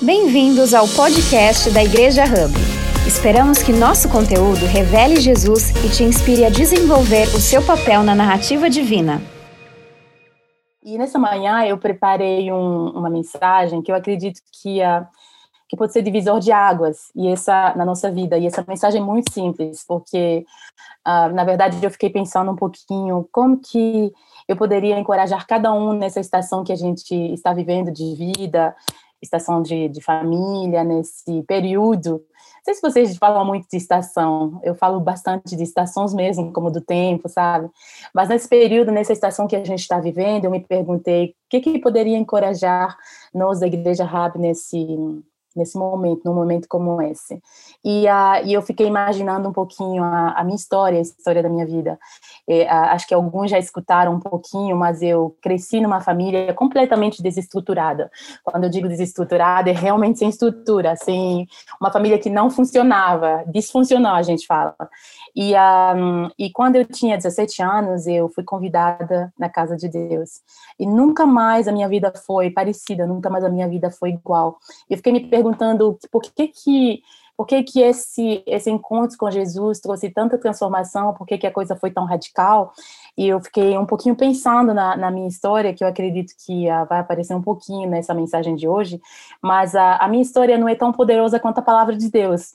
Bem-vindos 0.00 0.74
ao 0.74 0.86
podcast 0.86 1.74
da 1.74 1.82
Igreja 1.82 2.22
Hub. 2.22 2.54
Esperamos 3.04 3.60
que 3.60 3.72
nosso 3.72 4.08
conteúdo 4.08 4.64
revele 4.64 5.16
Jesus 5.16 5.70
e 5.84 5.90
te 5.90 6.04
inspire 6.04 6.44
a 6.44 6.50
desenvolver 6.50 7.24
o 7.34 7.40
seu 7.40 7.60
papel 7.66 8.04
na 8.04 8.14
narrativa 8.14 8.70
divina. 8.70 9.20
E 10.84 10.96
nessa 10.96 11.18
manhã 11.18 11.64
eu 11.66 11.76
preparei 11.76 12.52
um, 12.52 12.90
uma 12.90 13.10
mensagem 13.10 13.82
que 13.82 13.90
eu 13.90 13.96
acredito 13.96 14.40
que, 14.62 14.80
uh, 14.80 15.04
que 15.68 15.76
pode 15.76 15.92
ser 15.92 16.02
divisor 16.02 16.38
de 16.38 16.52
águas 16.52 17.10
e 17.16 17.26
essa 17.26 17.74
na 17.74 17.84
nossa 17.84 18.08
vida. 18.08 18.38
E 18.38 18.46
essa 18.46 18.64
mensagem 18.68 19.02
é 19.02 19.04
muito 19.04 19.32
simples, 19.32 19.84
porque 19.84 20.46
uh, 21.04 21.34
na 21.34 21.42
verdade 21.42 21.76
eu 21.82 21.90
fiquei 21.90 22.08
pensando 22.08 22.52
um 22.52 22.56
pouquinho 22.56 23.28
como 23.32 23.58
que 23.58 24.12
eu 24.46 24.54
poderia 24.54 24.96
encorajar 24.96 25.44
cada 25.44 25.72
um 25.72 25.92
nessa 25.92 26.20
estação 26.20 26.62
que 26.62 26.72
a 26.72 26.76
gente 26.76 27.12
está 27.32 27.52
vivendo 27.52 27.90
de 27.90 28.14
vida, 28.14 28.76
estação 29.22 29.62
de, 29.62 29.88
de 29.88 30.00
família, 30.02 30.84
nesse 30.84 31.42
período. 31.42 32.12
Não 32.12 32.64
sei 32.64 32.74
se 32.74 32.82
vocês 32.82 33.16
falam 33.16 33.44
muito 33.44 33.66
de 33.70 33.76
estação, 33.76 34.60
eu 34.62 34.74
falo 34.74 35.00
bastante 35.00 35.56
de 35.56 35.62
estações 35.62 36.12
mesmo, 36.12 36.52
como 36.52 36.70
do 36.70 36.80
tempo, 36.80 37.28
sabe? 37.28 37.68
Mas 38.14 38.28
nesse 38.28 38.48
período, 38.48 38.92
nessa 38.92 39.12
estação 39.12 39.46
que 39.46 39.56
a 39.56 39.64
gente 39.64 39.80
está 39.80 39.98
vivendo, 39.98 40.44
eu 40.44 40.50
me 40.50 40.60
perguntei 40.60 41.30
o 41.30 41.34
que, 41.48 41.60
que 41.60 41.78
poderia 41.78 42.16
encorajar 42.16 42.96
nós 43.34 43.60
da 43.60 43.66
Igreja 43.66 44.04
Rab 44.04 44.38
nesse, 44.38 44.86
nesse 45.58 45.76
momento, 45.76 46.22
num 46.24 46.34
momento 46.34 46.66
como 46.68 47.02
esse. 47.02 47.42
E, 47.84 48.06
uh, 48.06 48.44
e 48.44 48.52
eu 48.52 48.62
fiquei 48.62 48.86
imaginando 48.86 49.48
um 49.48 49.52
pouquinho 49.52 50.02
a, 50.02 50.32
a 50.32 50.44
minha 50.44 50.56
história, 50.56 50.98
a 50.98 51.02
história 51.02 51.42
da 51.42 51.48
minha 51.48 51.66
vida. 51.66 51.98
E, 52.46 52.62
uh, 52.62 52.68
acho 52.68 53.06
que 53.06 53.14
alguns 53.14 53.50
já 53.50 53.58
escutaram 53.58 54.14
um 54.14 54.20
pouquinho, 54.20 54.76
mas 54.76 55.02
eu 55.02 55.36
cresci 55.42 55.80
numa 55.80 56.00
família 56.00 56.54
completamente 56.54 57.22
desestruturada. 57.22 58.10
Quando 58.42 58.64
eu 58.64 58.70
digo 58.70 58.88
desestruturada, 58.88 59.70
é 59.70 59.72
realmente 59.72 60.18
sem 60.18 60.28
estrutura, 60.28 60.96
sem 60.96 61.46
uma 61.80 61.92
família 61.92 62.18
que 62.18 62.30
não 62.30 62.50
funcionava, 62.50 63.44
disfuncional, 63.48 64.16
a 64.16 64.22
gente 64.22 64.46
fala. 64.46 64.74
E, 65.36 65.52
e 66.38 66.50
quando 66.50 66.76
eu 66.76 66.84
tinha 66.84 67.16
17 67.16 67.62
anos, 67.62 68.06
eu 68.06 68.28
fui 68.28 68.42
convidada 68.44 69.32
na 69.38 69.48
casa 69.48 69.76
de 69.76 69.88
Deus. 69.88 70.40
E 70.78 70.86
nunca 70.86 71.26
mais 71.26 71.68
a 71.68 71.72
minha 71.72 71.88
vida 71.88 72.12
foi 72.26 72.50
parecida, 72.50 73.06
nunca 73.06 73.28
mais 73.30 73.44
a 73.44 73.48
minha 73.48 73.68
vida 73.68 73.90
foi 73.90 74.10
igual. 74.10 74.58
Eu 74.88 74.96
fiquei 74.96 75.12
me 75.12 75.20
perguntando 75.20 75.47
por 76.10 76.22
que 76.22 76.48
que 76.48 77.02
por 77.38 77.46
que, 77.46 77.62
que 77.62 77.80
esse, 77.80 78.42
esse 78.44 78.68
encontro 78.68 79.16
com 79.16 79.30
Jesus 79.30 79.78
trouxe 79.78 80.10
tanta 80.10 80.36
transformação, 80.36 81.14
por 81.14 81.24
que, 81.24 81.38
que 81.38 81.46
a 81.46 81.52
coisa 81.52 81.76
foi 81.76 81.88
tão 81.88 82.04
radical, 82.04 82.72
e 83.16 83.28
eu 83.28 83.40
fiquei 83.40 83.78
um 83.78 83.86
pouquinho 83.86 84.16
pensando 84.16 84.74
na, 84.74 84.96
na 84.96 85.08
minha 85.08 85.28
história, 85.28 85.72
que 85.72 85.84
eu 85.84 85.88
acredito 85.88 86.34
que 86.44 86.68
uh, 86.68 86.84
vai 86.88 86.98
aparecer 86.98 87.36
um 87.36 87.40
pouquinho 87.40 87.88
nessa 87.88 88.12
mensagem 88.12 88.56
de 88.56 88.66
hoje, 88.66 89.00
mas 89.40 89.76
a, 89.76 89.98
a 89.98 90.08
minha 90.08 90.22
história 90.22 90.58
não 90.58 90.68
é 90.68 90.74
tão 90.74 90.92
poderosa 90.92 91.38
quanto 91.38 91.58
a 91.58 91.62
palavra 91.62 91.96
de 91.96 92.10
Deus. 92.10 92.54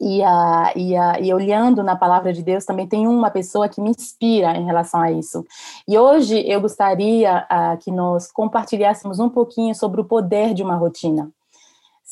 E, 0.00 0.20
uh, 0.20 0.72
e, 0.74 0.98
uh, 0.98 1.22
e 1.22 1.32
olhando 1.32 1.80
na 1.84 1.94
palavra 1.94 2.32
de 2.32 2.42
Deus, 2.42 2.64
também 2.64 2.88
tem 2.88 3.06
uma 3.06 3.30
pessoa 3.30 3.68
que 3.68 3.80
me 3.80 3.90
inspira 3.90 4.56
em 4.56 4.64
relação 4.64 5.00
a 5.00 5.12
isso. 5.12 5.44
E 5.86 5.96
hoje 5.96 6.42
eu 6.44 6.60
gostaria 6.60 7.46
uh, 7.46 7.78
que 7.78 7.92
nós 7.92 8.32
compartilhássemos 8.32 9.20
um 9.20 9.28
pouquinho 9.28 9.76
sobre 9.76 10.00
o 10.00 10.04
poder 10.04 10.54
de 10.54 10.62
uma 10.64 10.74
rotina. 10.74 11.30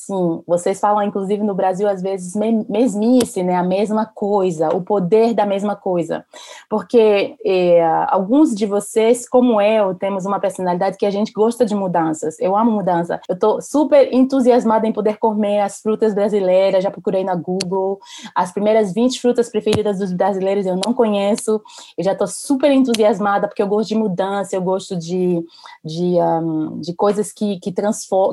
Sim, 0.03 0.43
vocês 0.47 0.81
falam, 0.81 1.03
inclusive, 1.03 1.43
no 1.43 1.55
Brasil, 1.55 1.87
às 1.87 2.01
vezes, 2.01 2.35
mesmice, 2.35 3.43
né? 3.43 3.55
A 3.55 3.63
mesma 3.63 4.07
coisa, 4.07 4.75
o 4.75 4.81
poder 4.81 5.35
da 5.35 5.45
mesma 5.45 5.77
coisa. 5.77 6.25
Porque 6.71 7.37
é, 7.45 7.85
alguns 8.09 8.55
de 8.55 8.65
vocês, 8.65 9.29
como 9.29 9.61
eu, 9.61 9.95
temos 9.95 10.25
uma 10.25 10.41
personalidade 10.41 10.97
que 10.97 11.05
a 11.05 11.11
gente 11.11 11.33
gosta 11.33 11.67
de 11.67 11.75
mudanças. 11.75 12.41
Eu 12.41 12.57
amo 12.57 12.71
mudança. 12.71 13.21
Eu 13.29 13.39
tô 13.39 13.61
super 13.61 14.11
entusiasmada 14.11 14.87
em 14.87 14.93
poder 14.93 15.19
comer 15.19 15.61
as 15.61 15.83
frutas 15.83 16.15
brasileiras, 16.15 16.83
já 16.83 16.91
procurei 16.91 17.23
na 17.23 17.35
Google. 17.35 18.01
As 18.35 18.53
primeiras 18.53 18.95
20 18.95 19.21
frutas 19.21 19.51
preferidas 19.51 19.99
dos 19.99 20.15
brasileiros 20.15 20.65
eu 20.65 20.81
não 20.83 20.95
conheço. 20.95 21.61
Eu 21.99 22.05
já 22.05 22.15
tô 22.15 22.27
super 22.27 22.71
entusiasmada 22.71 23.47
porque 23.47 23.63
eu 23.63 23.69
gosto 23.69 23.91
de 23.91 23.97
mudança, 23.97 24.57
eu 24.57 24.63
gosto 24.63 24.97
de, 24.97 25.45
de, 25.85 26.15
um, 26.23 26.81
de 26.81 26.95
coisas 26.95 27.31
que, 27.31 27.61
que, 27.61 27.71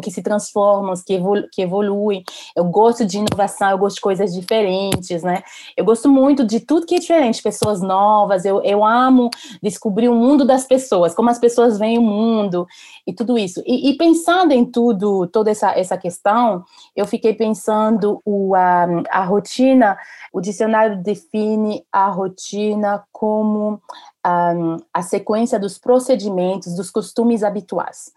que 0.02 0.12
se 0.12 0.22
transformam, 0.22 0.94
que 1.06 1.14
evoluem 1.14 1.57
que 1.58 1.64
evoluem. 1.64 2.24
Eu 2.56 2.66
gosto 2.66 3.04
de 3.04 3.18
inovação, 3.18 3.72
eu 3.72 3.80
gosto 3.80 3.96
de 3.96 4.02
coisas 4.02 4.32
diferentes, 4.32 5.24
né? 5.24 5.42
Eu 5.76 5.84
gosto 5.84 6.08
muito 6.08 6.46
de 6.46 6.60
tudo 6.60 6.86
que 6.86 6.94
é 6.94 7.00
diferente, 7.00 7.42
pessoas 7.42 7.82
novas. 7.82 8.46
Eu, 8.46 8.62
eu 8.62 8.86
amo 8.86 9.32
descobrir 9.62 10.08
o 10.08 10.14
mundo 10.14 10.46
das 10.46 10.66
pessoas, 10.66 11.16
como 11.16 11.32
as 11.32 11.40
pessoas 11.40 11.80
veem 11.80 11.98
o 11.98 12.02
mundo 12.04 12.68
e 13.08 13.12
tudo 13.12 13.40
isso. 13.40 13.64
E, 13.66 13.90
e 13.90 13.98
pensando 13.98 14.52
em 14.52 14.64
tudo, 14.64 15.26
toda 15.26 15.50
essa, 15.50 15.72
essa 15.72 15.98
questão, 15.98 16.64
eu 16.96 17.08
fiquei 17.08 17.34
pensando 17.34 18.22
o, 18.24 18.54
a, 18.54 18.86
a 19.10 19.26
rotina. 19.26 19.98
O 20.32 20.40
dicionário 20.40 21.02
define 21.02 21.84
a 21.92 22.08
rotina 22.08 23.04
como 23.12 23.82
um, 24.24 24.78
a 24.94 25.02
sequência 25.02 25.60
dos 25.60 25.80
procedimentos, 25.80 26.76
dos 26.76 26.92
costumes 26.92 27.44
habituais 27.44 28.12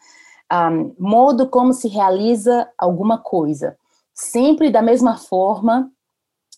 um, 0.53 0.94
modo 0.99 1.49
como 1.49 1.72
se 1.72 1.88
realiza 1.88 2.69
alguma 2.77 3.19
coisa, 3.19 3.77
sempre 4.12 4.71
da 4.71 4.83
mesma 4.83 5.16
forma, 5.16 5.91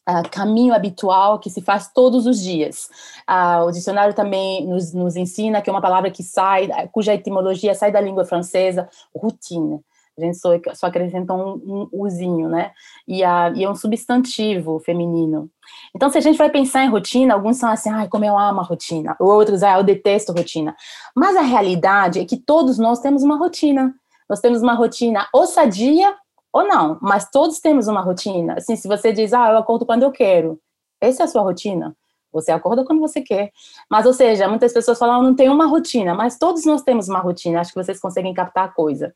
uh, 0.09 0.29
caminho 0.31 0.75
habitual 0.75 1.39
que 1.39 1.51
se 1.51 1.61
faz 1.61 1.91
todos 1.93 2.27
os 2.27 2.41
dias. 2.41 2.89
Uh, 3.29 3.67
o 3.67 3.71
dicionário 3.71 4.15
também 4.15 4.67
nos, 4.67 4.93
nos, 4.93 5.17
ensina 5.17 5.61
que 5.61 5.69
é 5.69 5.73
uma 5.73 5.83
palavra 5.83 6.11
que 6.11 6.23
sai, 6.23 6.69
cuja 6.91 7.15
etimologia 7.15 7.75
sai 7.75 7.93
da 7.93 8.01
língua 8.01 8.25
francesa, 8.25 8.89
routine. 9.15 9.81
A 10.19 10.21
gente 10.21 10.37
só, 10.37 10.51
só 10.75 10.87
acrescenta 10.87 11.33
um, 11.33 11.89
um 11.93 12.03
uzinho, 12.03 12.49
né? 12.49 12.73
E, 13.09 13.25
a, 13.25 13.51
e 13.55 13.65
é 13.65 13.71
um 13.71 13.75
substantivo 13.75 14.79
feminino. 14.81 15.51
Então, 15.95 16.11
se 16.11 16.19
a 16.19 16.21
gente 16.21 16.37
vai 16.37 16.51
pensar 16.51 16.85
em 16.85 16.91
rotina, 16.91 17.33
alguns 17.35 17.57
são 17.57 17.71
assim, 17.71 17.89
ai, 17.89 18.09
como 18.09 18.25
eu 18.25 18.39
amo 18.39 18.61
a 18.61 18.65
rotina. 18.65 19.17
Outros, 19.19 19.63
ah, 19.63 19.79
eu 19.79 19.83
detesto 19.83 20.33
rotina. 20.33 20.77
Mas 21.17 21.37
a 21.37 21.43
realidade 21.43 22.21
é 22.21 22.25
que 22.25 22.37
todos 22.37 22.79
nós 22.79 23.01
temos 23.01 23.23
uma 23.23 23.37
rotina. 23.37 23.95
Nós 24.29 24.41
temos 24.41 24.63
uma 24.63 24.75
rotina 24.75 25.27
ou 25.33 25.47
sadia 25.47 26.15
ou 26.53 26.67
não, 26.67 26.99
mas 27.01 27.31
todos 27.31 27.61
temos 27.61 27.89
uma 27.89 28.03
rotina. 28.03 28.55
Assim, 28.59 28.77
se 28.77 28.87
você 28.87 29.13
diz, 29.13 29.33
ah, 29.33 29.51
eu 29.51 29.59
acordo 29.59 29.87
quando 29.87 30.03
eu 30.03 30.13
quero, 30.13 30.61
essa 31.01 31.23
é 31.23 31.25
a 31.25 31.29
sua 31.29 31.43
rotina. 31.43 31.97
Você 32.33 32.53
acorda 32.53 32.85
quando 32.85 33.01
você 33.01 33.21
quer. 33.21 33.51
Mas, 33.91 34.07
ou 34.07 34.13
seja, 34.13 34.49
muitas 34.49 34.73
pessoas 34.73 34.99
falam, 34.99 35.21
ah, 35.21 35.23
não 35.23 35.35
tem 35.35 35.49
uma 35.49 35.67
rotina, 35.67 36.15
mas 36.15 36.39
todos 36.39 36.65
nós 36.65 36.83
temos 36.83 37.09
uma 37.09 37.19
rotina. 37.19 37.61
Acho 37.61 37.73
que 37.73 37.83
vocês 37.83 38.01
conseguem 38.01 38.35
captar 38.35 38.65
a 38.65 38.69
coisa. 38.69 39.15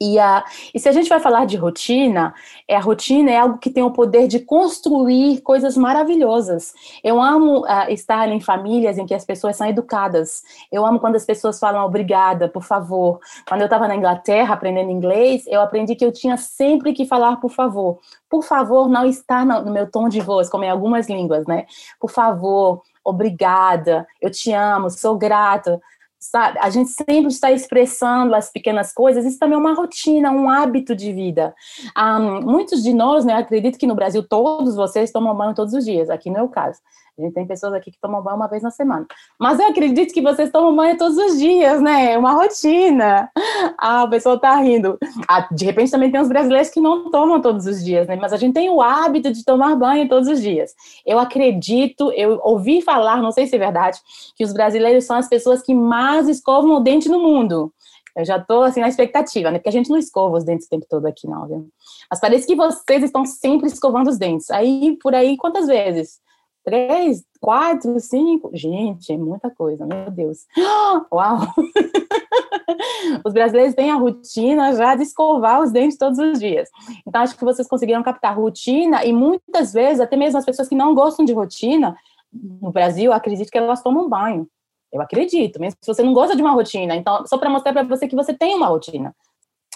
E, 0.00 0.18
a, 0.18 0.44
e 0.74 0.80
se 0.80 0.88
a 0.88 0.92
gente 0.92 1.08
vai 1.08 1.20
falar 1.20 1.44
de 1.44 1.56
rotina, 1.56 2.34
é, 2.66 2.76
a 2.76 2.80
rotina 2.80 3.30
é 3.30 3.38
algo 3.38 3.58
que 3.58 3.70
tem 3.70 3.82
o 3.82 3.92
poder 3.92 4.26
de 4.26 4.40
construir 4.40 5.40
coisas 5.42 5.76
maravilhosas. 5.76 6.72
Eu 7.04 7.20
amo 7.20 7.60
uh, 7.60 7.88
estar 7.88 8.28
em 8.28 8.40
famílias 8.40 8.98
em 8.98 9.06
que 9.06 9.14
as 9.14 9.24
pessoas 9.24 9.56
são 9.56 9.66
educadas. 9.66 10.42
Eu 10.70 10.84
amo 10.84 10.98
quando 10.98 11.16
as 11.16 11.24
pessoas 11.24 11.58
falam 11.58 11.84
obrigada, 11.84 12.48
por 12.48 12.62
favor. 12.62 13.20
Quando 13.46 13.60
eu 13.60 13.66
estava 13.66 13.86
na 13.86 13.96
Inglaterra 13.96 14.54
aprendendo 14.54 14.90
inglês, 14.90 15.44
eu 15.46 15.60
aprendi 15.60 15.94
que 15.94 16.04
eu 16.04 16.12
tinha 16.12 16.36
sempre 16.36 16.92
que 16.92 17.06
falar 17.06 17.36
por 17.36 17.50
favor. 17.50 17.98
Por 18.28 18.42
favor, 18.42 18.88
não 18.88 19.04
está 19.04 19.44
no, 19.44 19.70
meu 19.70 19.90
tom 19.90 20.08
de 20.08 20.20
voz, 20.20 20.48
como 20.48 20.64
em 20.64 20.70
algumas 20.70 21.08
línguas, 21.08 21.46
né? 21.46 21.66
Por 22.00 22.10
favor, 22.10 22.82
obrigada, 23.04 24.06
eu 24.20 24.30
te 24.30 24.52
amo, 24.52 24.90
sou 24.90 25.16
grata 25.18 25.80
sabe? 26.22 26.58
A 26.60 26.70
gente 26.70 26.90
sempre 26.90 27.26
está 27.26 27.50
expressando 27.50 28.34
as 28.34 28.50
pequenas 28.50 28.92
coisas, 28.92 29.24
isso 29.24 29.38
também 29.38 29.56
é 29.56 29.58
uma 29.58 29.74
rotina, 29.74 30.30
um 30.30 30.48
hábito 30.48 30.94
de 30.94 31.12
vida. 31.12 31.52
Um, 31.98 32.40
muitos 32.42 32.82
de 32.82 32.94
nós, 32.94 33.24
né, 33.24 33.34
acredito 33.34 33.78
que 33.78 33.86
no 33.86 33.94
Brasil 33.94 34.22
todos 34.22 34.76
vocês 34.76 35.10
tomam 35.10 35.34
banho 35.34 35.54
todos 35.54 35.74
os 35.74 35.84
dias, 35.84 36.08
aqui 36.08 36.30
não 36.30 36.40
é 36.40 36.42
o 36.42 36.48
caso. 36.48 36.78
A 37.18 37.22
gente 37.22 37.34
tem 37.34 37.46
pessoas 37.46 37.74
aqui 37.74 37.90
que 37.90 38.00
tomam 38.00 38.22
banho 38.22 38.36
uma 38.36 38.48
vez 38.48 38.62
na 38.62 38.70
semana. 38.70 39.06
Mas 39.38 39.58
eu 39.60 39.68
acredito 39.68 40.14
que 40.14 40.22
vocês 40.22 40.50
tomam 40.50 40.74
banho 40.74 40.96
todos 40.96 41.18
os 41.18 41.38
dias, 41.38 41.80
né? 41.82 42.12
É 42.12 42.18
uma 42.18 42.32
rotina. 42.32 43.30
Ah, 43.78 44.04
o 44.04 44.10
pessoal 44.10 44.38
tá 44.38 44.54
rindo. 44.56 44.98
Ah, 45.28 45.46
de 45.52 45.64
repente 45.64 45.90
também 45.90 46.10
tem 46.10 46.20
os 46.20 46.28
brasileiros 46.28 46.70
que 46.70 46.80
não 46.80 47.10
tomam 47.10 47.40
todos 47.40 47.66
os 47.66 47.84
dias, 47.84 48.08
né? 48.08 48.16
Mas 48.16 48.32
a 48.32 48.36
gente 48.36 48.54
tem 48.54 48.70
o 48.70 48.80
hábito 48.80 49.30
de 49.30 49.44
tomar 49.44 49.76
banho 49.76 50.08
todos 50.08 50.28
os 50.28 50.40
dias. 50.40 50.74
Eu 51.04 51.18
acredito, 51.18 52.10
eu 52.12 52.40
ouvi 52.42 52.80
falar, 52.80 53.20
não 53.20 53.30
sei 53.30 53.46
se 53.46 53.56
é 53.56 53.58
verdade, 53.58 53.98
que 54.34 54.44
os 54.44 54.52
brasileiros 54.52 55.04
são 55.04 55.16
as 55.16 55.28
pessoas 55.28 55.62
que 55.62 55.74
mais 55.74 56.28
escovam 56.28 56.76
o 56.76 56.80
dente 56.80 57.08
no 57.08 57.20
mundo. 57.20 57.72
Eu 58.16 58.24
já 58.24 58.38
tô 58.38 58.62
assim 58.62 58.80
na 58.80 58.88
expectativa, 58.88 59.50
né? 59.50 59.58
Porque 59.58 59.68
a 59.68 59.72
gente 59.72 59.90
não 59.90 59.98
escova 59.98 60.36
os 60.36 60.44
dentes 60.44 60.66
o 60.66 60.70
tempo 60.70 60.86
todo 60.88 61.06
aqui, 61.06 61.26
não, 61.26 61.46
viu? 61.46 61.68
Mas 62.10 62.20
parece 62.20 62.46
que 62.46 62.54
vocês 62.54 63.02
estão 63.02 63.24
sempre 63.24 63.66
escovando 63.68 64.08
os 64.08 64.18
dentes. 64.18 64.50
Aí, 64.50 64.96
por 65.02 65.14
aí, 65.14 65.36
quantas 65.36 65.66
vezes? 65.66 66.20
Três, 66.64 67.24
quatro, 67.40 67.98
cinco. 67.98 68.50
Gente, 68.54 69.12
é 69.12 69.16
muita 69.16 69.50
coisa, 69.50 69.84
meu 69.84 70.10
Deus. 70.10 70.46
Uau! 71.12 71.38
Os 73.24 73.32
brasileiros 73.32 73.74
têm 73.74 73.90
a 73.90 73.96
rotina 73.96 74.72
já 74.74 74.94
de 74.94 75.02
escovar 75.02 75.60
os 75.60 75.72
dentes 75.72 75.98
todos 75.98 76.18
os 76.18 76.38
dias. 76.38 76.68
Então, 77.06 77.20
acho 77.20 77.36
que 77.36 77.44
vocês 77.44 77.68
conseguiram 77.68 78.02
captar 78.02 78.36
rotina 78.36 79.04
e 79.04 79.12
muitas 79.12 79.72
vezes, 79.72 80.00
até 80.00 80.16
mesmo 80.16 80.38
as 80.38 80.44
pessoas 80.44 80.68
que 80.68 80.74
não 80.74 80.94
gostam 80.94 81.24
de 81.24 81.32
rotina, 81.32 81.96
no 82.32 82.70
Brasil, 82.70 83.12
acredito 83.12 83.50
que 83.50 83.58
elas 83.58 83.82
tomam 83.82 84.08
banho. 84.08 84.48
Eu 84.92 85.00
acredito, 85.00 85.60
mesmo 85.60 85.78
se 85.80 85.92
você 85.92 86.02
não 86.02 86.12
gosta 86.12 86.36
de 86.36 86.42
uma 86.42 86.52
rotina. 86.52 86.94
Então, 86.94 87.26
só 87.26 87.38
para 87.38 87.50
mostrar 87.50 87.72
para 87.72 87.82
você 87.82 88.06
que 88.06 88.16
você 88.16 88.32
tem 88.32 88.54
uma 88.54 88.66
rotina. 88.66 89.14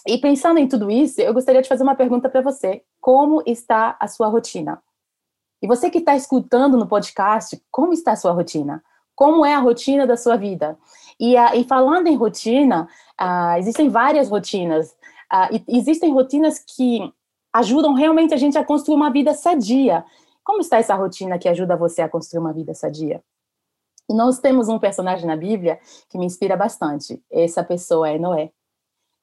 E 0.06 0.19
pensando 0.19 0.59
em 0.59 0.69
tudo 0.69 0.91
isso, 0.91 1.21
eu 1.21 1.35
gostaria 1.35 1.62
de 1.62 1.69
fazer 1.69 1.83
uma 1.83 1.94
pergunta 1.94 2.29
para 2.29 2.41
você: 2.41 2.83
como 3.00 3.43
está 3.47 3.97
a 3.99 4.06
sua 4.06 4.29
rotina? 4.29 4.81
E 5.62 5.67
você 5.67 5.91
que 5.91 5.99
está 5.99 6.14
escutando 6.14 6.76
no 6.76 6.87
podcast, 6.87 7.61
como 7.70 7.93
está 7.93 8.12
a 8.12 8.17
sua 8.17 8.32
rotina? 8.32 8.82
Como 9.14 9.44
é 9.44 9.55
a 9.55 9.58
rotina 9.58 10.06
da 10.06 10.17
sua 10.17 10.37
vida? 10.37 10.79
E, 11.19 11.35
uh, 11.37 11.55
e 11.55 11.64
falando 11.64 12.06
em 12.06 12.17
rotina, 12.17 12.88
uh, 13.20 13.58
existem 13.58 13.88
várias 13.88 14.29
rotinas. 14.29 14.91
Uh, 15.32 15.62
existem 15.69 16.12
rotinas 16.12 16.58
que 16.58 17.12
ajudam 17.53 17.94
realmente 17.94 18.35
a 18.35 18.37
gente 18.37 18.58
a 18.58 18.64
construir 18.64 18.97
uma 18.97 19.11
vida 19.11 19.32
sadia. 19.32 20.05
Como 20.44 20.61
está 20.61 20.76
essa 20.76 20.94
rotina 20.94 21.38
que 21.38 21.49
ajuda 21.49 21.75
você 21.76 22.02
a 22.02 22.09
construir 22.09 22.41
uma 22.41 22.52
vida 22.52 22.75
sadia? 22.75 23.23
E 24.09 24.14
nós 24.14 24.38
temos 24.38 24.69
um 24.69 24.79
personagem 24.79 25.26
na 25.26 25.37
Bíblia 25.37 25.81
que 26.09 26.19
me 26.19 26.26
inspira 26.26 26.56
bastante. 26.56 27.20
Essa 27.31 27.64
pessoa 27.64 28.09
é 28.09 28.19
Noé. 28.19 28.52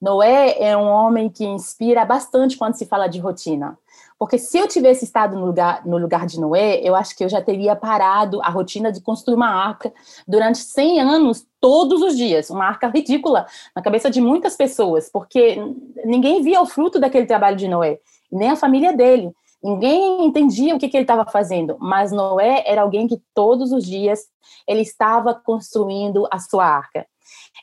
Noé 0.01 0.61
é 0.61 0.75
um 0.75 0.89
homem 0.89 1.29
que 1.29 1.45
inspira 1.45 2.03
bastante 2.03 2.57
quando 2.57 2.73
se 2.73 2.85
fala 2.85 3.07
de 3.07 3.19
rotina. 3.19 3.77
Porque 4.17 4.37
se 4.37 4.57
eu 4.57 4.67
tivesse 4.67 5.05
estado 5.05 5.37
no 5.37 5.45
lugar, 5.45 5.85
no 5.85 5.97
lugar 5.97 6.25
de 6.25 6.39
Noé, 6.39 6.79
eu 6.81 6.95
acho 6.95 7.15
que 7.15 7.23
eu 7.23 7.29
já 7.29 7.41
teria 7.41 7.75
parado 7.75 8.41
a 8.41 8.49
rotina 8.49 8.91
de 8.91 9.01
construir 9.01 9.35
uma 9.35 9.49
arca 9.49 9.93
durante 10.27 10.59
100 10.59 11.01
anos, 11.01 11.45
todos 11.59 12.01
os 12.01 12.15
dias. 12.15 12.49
Uma 12.49 12.65
arca 12.65 12.87
ridícula 12.87 13.45
na 13.75 13.81
cabeça 13.81 14.09
de 14.09 14.21
muitas 14.21 14.55
pessoas, 14.55 15.09
porque 15.09 15.57
ninguém 16.05 16.41
via 16.41 16.61
o 16.61 16.65
fruto 16.65 16.99
daquele 16.99 17.25
trabalho 17.25 17.57
de 17.57 17.67
Noé, 17.67 17.99
nem 18.31 18.51
a 18.51 18.55
família 18.55 18.93
dele. 18.93 19.33
Ninguém 19.63 20.25
entendia 20.25 20.75
o 20.75 20.79
que, 20.79 20.89
que 20.89 20.97
ele 20.97 21.05
estava 21.05 21.25
fazendo, 21.25 21.77
mas 21.79 22.11
Noé 22.11 22.63
era 22.65 22.81
alguém 22.81 23.07
que 23.07 23.21
todos 23.33 23.71
os 23.71 23.85
dias 23.85 24.27
ele 24.67 24.81
estava 24.81 25.33
construindo 25.33 26.27
a 26.29 26.37
sua 26.37 26.65
arca. 26.65 27.07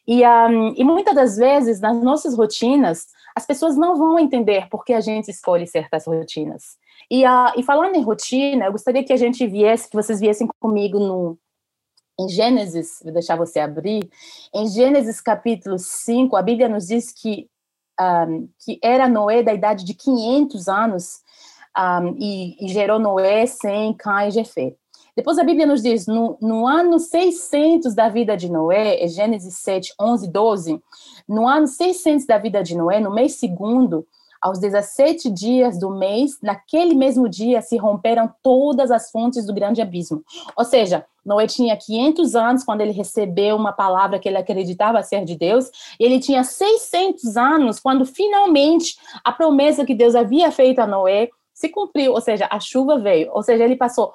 E, 0.07 0.27
um, 0.27 0.75
e 0.77 0.83
muitas 0.83 1.15
das 1.15 1.37
vezes, 1.37 1.81
nas 1.81 2.03
nossas 2.03 2.35
rotinas, 2.35 3.07
as 3.41 3.47
pessoas 3.47 3.77
não 3.77 3.97
vão 3.97 4.19
entender 4.19 4.69
por 4.69 4.85
que 4.85 4.93
a 4.93 5.01
gente 5.01 5.31
escolhe 5.31 5.67
certas 5.67 6.07
rotinas. 6.07 6.77
E, 7.11 7.25
uh, 7.25 7.53
e 7.57 7.63
falando 7.63 7.97
em 7.97 8.03
rotina, 8.03 8.67
eu 8.67 8.73
gostaria 8.73 9.03
que 9.03 9.13
a 9.13 9.17
gente 9.17 9.47
viesse, 9.47 9.89
que 9.89 9.97
vocês 9.97 10.21
viessem 10.21 10.47
comigo 10.61 10.99
no, 10.99 11.39
em 12.19 12.29
Gênesis, 12.29 13.01
vou 13.03 13.13
deixar 13.13 13.37
você 13.37 13.59
abrir, 13.59 14.09
em 14.55 14.67
Gênesis 14.69 15.21
capítulo 15.21 15.79
5, 15.79 16.37
a 16.37 16.43
Bíblia 16.43 16.69
nos 16.69 16.87
diz 16.87 17.13
que, 17.13 17.49
um, 17.99 18.49
que 18.63 18.79
era 18.83 19.09
Noé 19.09 19.43
da 19.43 19.55
idade 19.55 19.85
de 19.85 19.95
500 19.95 20.69
anos 20.69 21.21
um, 21.77 22.17
e, 22.19 22.65
e, 22.65 22.69
gerou 22.69 22.99
Noé, 22.99 23.47
Sem, 23.47 23.95
Cã 23.95 24.27
e 24.27 24.31
Jefé. 24.31 24.75
Depois 25.21 25.39
a 25.39 25.45
Bíblia 25.45 25.67
nos 25.67 25.83
diz, 25.83 26.07
no, 26.07 26.39
no 26.41 26.67
ano 26.67 26.99
600 26.99 27.95
da 27.95 28.09
vida 28.09 28.39
de 28.39 28.51
Noé, 28.51 29.05
é 29.05 29.07
Gênesis 29.07 29.53
7, 29.59 29.93
11, 30.01 30.27
12, 30.27 30.83
no 31.29 31.47
ano 31.47 31.67
600 31.67 32.25
da 32.25 32.39
vida 32.39 32.63
de 32.63 32.75
Noé, 32.75 33.01
no 33.01 33.13
mês 33.13 33.35
segundo, 33.35 34.07
aos 34.41 34.59
17 34.59 35.31
dias 35.31 35.79
do 35.79 35.91
mês, 35.91 36.39
naquele 36.43 36.95
mesmo 36.95 37.29
dia 37.29 37.61
se 37.61 37.77
romperam 37.77 38.33
todas 38.43 38.91
as 38.91 39.11
fontes 39.11 39.45
do 39.45 39.53
grande 39.53 39.83
abismo. 39.83 40.25
Ou 40.57 40.65
seja, 40.65 41.05
Noé 41.23 41.47
tinha 41.47 41.77
500 41.77 42.35
anos 42.35 42.65
quando 42.65 42.81
ele 42.81 42.93
recebeu 42.93 43.57
uma 43.57 43.75
palavra 43.75 44.19
que 44.19 44.27
ele 44.27 44.39
acreditava 44.39 45.03
ser 45.03 45.27
de 45.27 45.37
Deus, 45.37 45.71
e 46.01 46.05
ele 46.07 46.19
tinha 46.19 46.43
600 46.43 47.37
anos 47.37 47.79
quando 47.79 48.07
finalmente 48.07 48.97
a 49.23 49.31
promessa 49.31 49.85
que 49.85 49.95
Deus 49.95 50.15
havia 50.15 50.51
feito 50.51 50.79
a 50.79 50.87
Noé 50.87 51.29
se 51.53 51.69
cumpriu, 51.69 52.15
ou 52.15 52.21
seja, 52.23 52.49
a 52.51 52.59
chuva 52.59 52.99
veio, 52.99 53.31
ou 53.35 53.43
seja, 53.43 53.63
ele 53.63 53.77
passou 53.77 54.15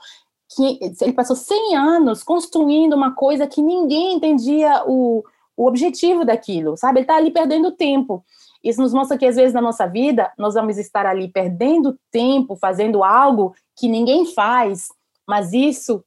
que 0.53 0.79
ele 1.01 1.13
passou 1.13 1.35
100 1.35 1.75
anos 1.75 2.23
construindo 2.23 2.93
uma 2.93 3.13
coisa 3.13 3.47
que 3.47 3.61
ninguém 3.61 4.13
entendia 4.13 4.83
o, 4.85 5.23
o 5.57 5.67
objetivo 5.67 6.23
daquilo, 6.23 6.77
sabe? 6.77 6.99
Ele 6.99 7.03
está 7.03 7.15
ali 7.15 7.31
perdendo 7.31 7.71
tempo. 7.71 8.23
Isso 8.63 8.81
nos 8.81 8.93
mostra 8.93 9.17
que, 9.17 9.25
às 9.25 9.35
vezes, 9.35 9.53
na 9.53 9.61
nossa 9.61 9.85
vida, 9.85 10.31
nós 10.37 10.55
vamos 10.55 10.77
estar 10.77 11.05
ali 11.05 11.27
perdendo 11.27 11.97
tempo, 12.11 12.55
fazendo 12.55 13.03
algo 13.03 13.53
que 13.75 13.87
ninguém 13.87 14.25
faz, 14.25 14.87
mas 15.27 15.53
isso 15.53 16.03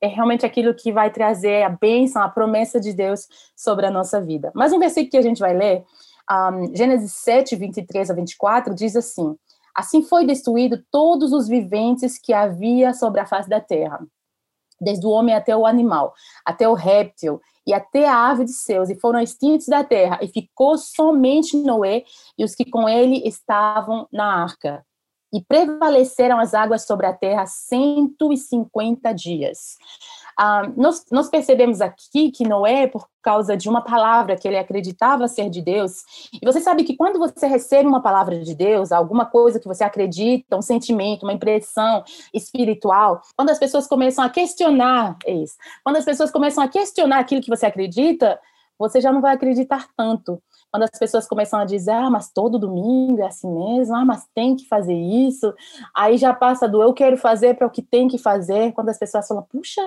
é 0.00 0.06
realmente 0.06 0.44
aquilo 0.44 0.74
que 0.74 0.92
vai 0.92 1.10
trazer 1.10 1.62
a 1.62 1.70
bênção, 1.70 2.22
a 2.22 2.28
promessa 2.28 2.78
de 2.78 2.92
Deus 2.92 3.26
sobre 3.56 3.86
a 3.86 3.90
nossa 3.90 4.20
vida. 4.20 4.52
Mais 4.54 4.72
um 4.72 4.78
versículo 4.78 5.10
que 5.10 5.16
a 5.16 5.22
gente 5.22 5.40
vai 5.40 5.54
ler, 5.56 5.82
um, 6.30 6.76
Gênesis 6.76 7.12
7, 7.12 7.56
23 7.56 8.10
a 8.10 8.14
24, 8.14 8.74
diz 8.74 8.96
assim: 8.96 9.34
Assim 9.74 10.02
foi 10.02 10.24
destruído 10.24 10.84
todos 10.90 11.32
os 11.32 11.48
viventes 11.48 12.18
que 12.18 12.32
havia 12.32 12.94
sobre 12.94 13.20
a 13.20 13.26
face 13.26 13.48
da 13.48 13.60
terra, 13.60 14.06
desde 14.80 15.06
o 15.06 15.10
homem 15.10 15.34
até 15.34 15.56
o 15.56 15.66
animal, 15.66 16.14
até 16.44 16.68
o 16.68 16.74
réptil 16.74 17.40
e 17.66 17.72
até 17.72 18.06
a 18.06 18.28
ave 18.30 18.44
de 18.44 18.52
seus, 18.52 18.90
e 18.90 19.00
foram 19.00 19.20
extintos 19.20 19.66
da 19.66 19.82
terra, 19.82 20.18
e 20.22 20.28
ficou 20.28 20.76
somente 20.76 21.56
Noé 21.56 22.04
e 22.36 22.44
os 22.44 22.54
que 22.54 22.64
com 22.64 22.88
ele 22.88 23.26
estavam 23.26 24.06
na 24.12 24.42
arca. 24.42 24.84
E 25.32 25.42
prevaleceram 25.42 26.38
as 26.38 26.54
águas 26.54 26.86
sobre 26.86 27.06
a 27.06 27.12
terra 27.12 27.46
150 27.46 29.12
dias. 29.12 29.76
Ah, 30.38 30.70
nós, 30.76 31.04
nós, 31.10 31.28
percebemos 31.28 31.80
aqui 31.80 32.30
que 32.30 32.46
Noé, 32.46 32.86
por 32.86 33.08
causa 33.22 33.56
de 33.56 33.68
uma 33.68 33.82
palavra 33.82 34.36
que 34.36 34.46
ele 34.46 34.58
acreditava 34.58 35.28
ser 35.28 35.48
de 35.48 35.62
Deus, 35.62 36.02
e 36.32 36.44
você 36.44 36.60
sabe 36.60 36.84
que 36.84 36.96
quando 36.96 37.18
você 37.18 37.46
recebe 37.46 37.88
uma 37.88 38.02
palavra 38.02 38.38
de 38.40 38.54
Deus, 38.54 38.92
alguma 38.92 39.26
coisa 39.26 39.60
que 39.60 39.68
você 39.68 39.84
acredita, 39.84 40.56
um 40.56 40.62
sentimento, 40.62 41.22
uma 41.22 41.32
impressão 41.32 42.02
espiritual, 42.32 43.22
quando 43.36 43.50
as 43.50 43.58
pessoas 43.58 43.86
começam 43.86 44.24
a 44.24 44.28
questionar 44.28 45.16
é 45.24 45.32
isso, 45.32 45.54
quando 45.82 45.96
as 45.96 46.04
pessoas 46.04 46.30
começam 46.30 46.62
a 46.62 46.68
questionar 46.68 47.20
aquilo 47.20 47.40
que 47.40 47.50
você 47.50 47.66
acredita, 47.66 48.38
você 48.78 49.00
já 49.00 49.12
não 49.12 49.20
vai 49.20 49.34
acreditar 49.34 49.88
tanto. 49.96 50.42
Quando 50.70 50.82
as 50.82 50.98
pessoas 50.98 51.28
começam 51.28 51.60
a 51.60 51.64
dizer, 51.64 51.92
ah, 51.92 52.10
mas 52.10 52.32
todo 52.32 52.58
domingo 52.58 53.22
é 53.22 53.26
assim 53.26 53.48
mesmo, 53.48 53.94
ah, 53.94 54.04
mas 54.04 54.26
tem 54.34 54.56
que 54.56 54.66
fazer 54.66 54.94
isso, 54.94 55.54
aí 55.94 56.16
já 56.16 56.34
passa 56.34 56.68
do 56.68 56.82
eu 56.82 56.92
quero 56.92 57.16
fazer 57.16 57.54
para 57.54 57.66
o 57.66 57.70
que 57.70 57.80
tem 57.80 58.08
que 58.08 58.18
fazer, 58.18 58.72
quando 58.72 58.88
as 58.88 58.98
pessoas 58.98 59.26
falam, 59.28 59.46
puxa, 59.48 59.80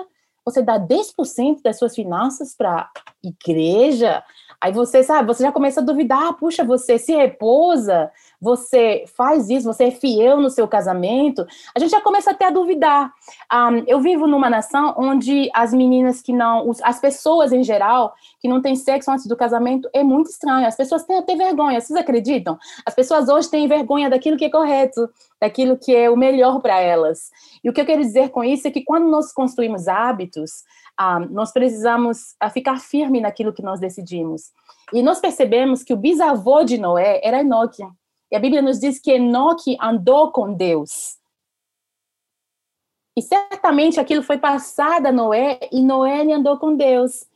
você 0.50 0.62
dá 0.62 0.78
10% 0.78 1.62
das 1.62 1.78
suas 1.78 1.94
finanças 1.94 2.54
para 2.54 2.90
igreja, 3.22 4.22
aí 4.60 4.72
você 4.72 5.02
sabe, 5.02 5.28
você 5.28 5.42
já 5.42 5.52
começa 5.52 5.80
a 5.80 5.84
duvidar, 5.84 6.34
puxa, 6.34 6.64
você 6.64 6.98
se 6.98 7.14
repousa, 7.14 8.10
você 8.40 9.04
faz 9.16 9.48
isso, 9.50 9.66
você 9.66 9.84
é 9.84 9.90
fiel 9.90 10.40
no 10.40 10.50
seu 10.50 10.68
casamento, 10.68 11.46
a 11.74 11.78
gente 11.78 11.90
já 11.90 12.00
começa 12.00 12.30
até 12.30 12.46
a 12.46 12.50
duvidar. 12.50 13.12
Um, 13.52 13.84
eu 13.86 14.00
vivo 14.00 14.26
numa 14.26 14.48
nação 14.48 14.94
onde 14.96 15.50
as 15.52 15.72
meninas 15.72 16.22
que 16.22 16.32
não, 16.32 16.70
as 16.82 17.00
pessoas 17.00 17.52
em 17.52 17.62
geral, 17.62 18.14
que 18.40 18.48
não 18.48 18.62
têm 18.62 18.76
sexo 18.76 19.10
antes 19.10 19.26
do 19.26 19.36
casamento, 19.36 19.88
é 19.92 20.02
muito 20.02 20.30
estranho. 20.30 20.66
As 20.66 20.76
pessoas 20.76 21.04
têm 21.04 21.18
até 21.18 21.34
vergonha, 21.34 21.80
vocês 21.80 21.98
acreditam? 21.98 22.56
As 22.86 22.94
pessoas 22.94 23.28
hoje 23.28 23.50
têm 23.50 23.66
vergonha 23.66 24.08
daquilo 24.08 24.36
que 24.36 24.44
é 24.44 24.50
correto, 24.50 25.08
daquilo 25.40 25.76
que 25.76 25.94
é 25.94 26.08
o 26.08 26.16
melhor 26.16 26.60
para 26.60 26.80
elas. 26.80 27.30
E 27.62 27.68
o 27.68 27.72
que 27.72 27.80
eu 27.80 27.86
quero 27.86 28.02
dizer 28.02 28.30
com 28.30 28.44
isso 28.44 28.68
é 28.68 28.70
que 28.70 28.84
quando 28.84 29.08
nós 29.08 29.32
construímos 29.32 29.88
hábitos, 29.88 30.64
ah, 30.96 31.20
nós 31.20 31.52
precisamos 31.52 32.34
ah, 32.40 32.50
ficar 32.50 32.80
firme 32.80 33.20
naquilo 33.20 33.52
que 33.52 33.62
nós 33.62 33.78
decidimos. 33.78 34.52
E 34.92 35.02
nós 35.02 35.20
percebemos 35.20 35.82
que 35.82 35.92
o 35.92 35.96
bisavô 35.96 36.64
de 36.64 36.78
Noé 36.78 37.20
era 37.22 37.40
Enoque. 37.40 37.84
E 38.30 38.36
a 38.36 38.40
Bíblia 38.40 38.62
nos 38.62 38.78
diz 38.78 39.00
que 39.00 39.12
Enoque 39.12 39.76
andou 39.80 40.30
com 40.30 40.52
Deus. 40.52 41.16
E 43.16 43.22
certamente 43.22 43.98
aquilo 43.98 44.22
foi 44.22 44.38
passado 44.38 45.06
a 45.06 45.12
Noé, 45.12 45.58
e 45.72 45.82
Noé 45.82 46.22
andou 46.32 46.58
com 46.58 46.76
Deus. 46.76 47.26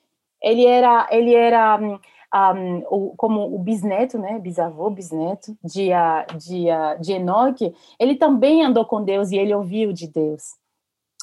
Ele 0.41 0.65
era, 0.65 1.09
ele 1.11 1.35
era 1.35 1.81
um, 1.81 2.83
o, 2.89 3.15
como 3.17 3.55
o 3.55 3.59
bisneto, 3.59 4.19
né, 4.19 4.39
bisavô, 4.39 4.89
bisneto 4.91 5.57
de, 5.63 5.91
de, 6.39 6.67
de 7.01 7.13
Enoque, 7.13 7.75
ele 7.99 8.17
também 8.17 8.65
andou 8.65 8.85
com 8.85 9.05
Deus 9.05 9.31
e 9.31 9.37
ele 9.37 9.55
ouviu 9.55 9.93
de 9.93 10.07
Deus. 10.07 10.43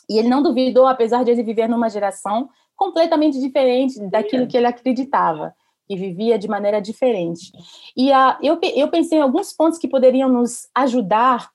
E 0.09 0.17
ele 0.17 0.27
não 0.27 0.41
duvidou, 0.41 0.87
apesar 0.87 1.23
de 1.23 1.31
ele 1.31 1.43
viver 1.43 1.67
numa 1.67 1.89
geração 1.89 2.49
completamente 2.75 3.39
diferente 3.39 3.99
daquilo 4.07 4.47
que 4.47 4.57
ele 4.57 4.67
acreditava, 4.67 5.53
e 5.89 5.97
vivia 5.97 6.37
de 6.37 6.47
maneira 6.47 6.81
diferente. 6.81 7.51
E 7.97 8.11
uh, 8.11 8.37
eu, 8.41 8.59
eu 8.75 8.87
pensei 8.89 9.17
em 9.17 9.21
alguns 9.21 9.51
pontos 9.51 9.79
que 9.79 9.87
poderiam 9.87 10.29
nos 10.29 10.69
ajudar 10.75 11.49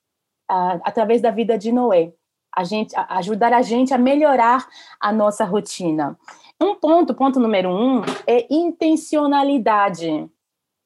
uh, 0.50 0.80
através 0.82 1.22
da 1.22 1.30
vida 1.30 1.56
de 1.56 1.70
Noé, 1.70 2.12
a 2.54 2.64
gente, 2.64 2.94
a, 2.96 3.18
ajudar 3.18 3.52
a 3.52 3.62
gente 3.62 3.94
a 3.94 3.98
melhorar 3.98 4.66
a 5.00 5.12
nossa 5.12 5.44
rotina. 5.44 6.18
Um 6.60 6.74
ponto, 6.74 7.14
ponto 7.14 7.38
número 7.38 7.70
um, 7.70 8.02
é 8.26 8.46
intencionalidade. 8.50 10.28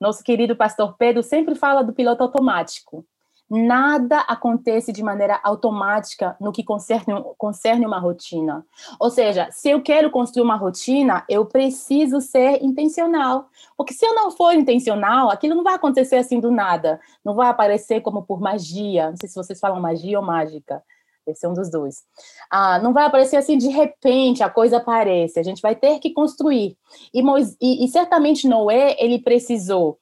Nosso 0.00 0.22
querido 0.22 0.54
pastor 0.54 0.96
Pedro 0.96 1.22
sempre 1.22 1.54
fala 1.54 1.82
do 1.82 1.92
piloto 1.92 2.22
automático. 2.22 3.04
Nada 3.50 4.20
acontece 4.20 4.92
de 4.92 5.02
maneira 5.02 5.40
automática 5.42 6.36
no 6.40 6.52
que 6.52 6.62
concerne, 6.62 7.14
concerne 7.36 7.86
uma 7.86 7.98
rotina. 7.98 8.64
Ou 9.00 9.10
seja, 9.10 9.48
se 9.50 9.70
eu 9.70 9.82
quero 9.82 10.10
construir 10.10 10.42
uma 10.42 10.56
rotina, 10.56 11.24
eu 11.28 11.46
preciso 11.46 12.20
ser 12.20 12.62
intencional. 12.62 13.48
Porque 13.76 13.94
se 13.94 14.04
eu 14.04 14.14
não 14.14 14.30
for 14.30 14.54
intencional, 14.54 15.30
aquilo 15.30 15.54
não 15.54 15.64
vai 15.64 15.74
acontecer 15.74 16.16
assim 16.16 16.40
do 16.40 16.50
nada. 16.50 17.00
Não 17.24 17.34
vai 17.34 17.48
aparecer 17.48 18.00
como 18.00 18.22
por 18.22 18.40
magia. 18.40 19.10
Não 19.10 19.16
sei 19.16 19.28
se 19.28 19.34
vocês 19.34 19.58
falam 19.58 19.80
magia 19.80 20.18
ou 20.18 20.24
mágica 20.24 20.82
Deve 21.28 21.38
ser 21.38 21.46
um 21.46 21.52
dos 21.52 21.70
dois. 21.70 22.02
Ah, 22.50 22.78
não 22.78 22.94
vai 22.94 23.04
aparecer 23.04 23.36
assim 23.36 23.58
de 23.58 23.68
repente, 23.68 24.42
a 24.42 24.48
coisa 24.48 24.78
aparece. 24.78 25.38
A 25.38 25.42
gente 25.42 25.60
vai 25.60 25.76
ter 25.76 25.98
que 25.98 26.10
construir. 26.10 26.74
E, 27.12 27.22
e, 27.60 27.84
e 27.84 27.88
certamente 27.88 28.48
Noé, 28.48 28.96
ele 28.98 29.18
precisou 29.18 29.98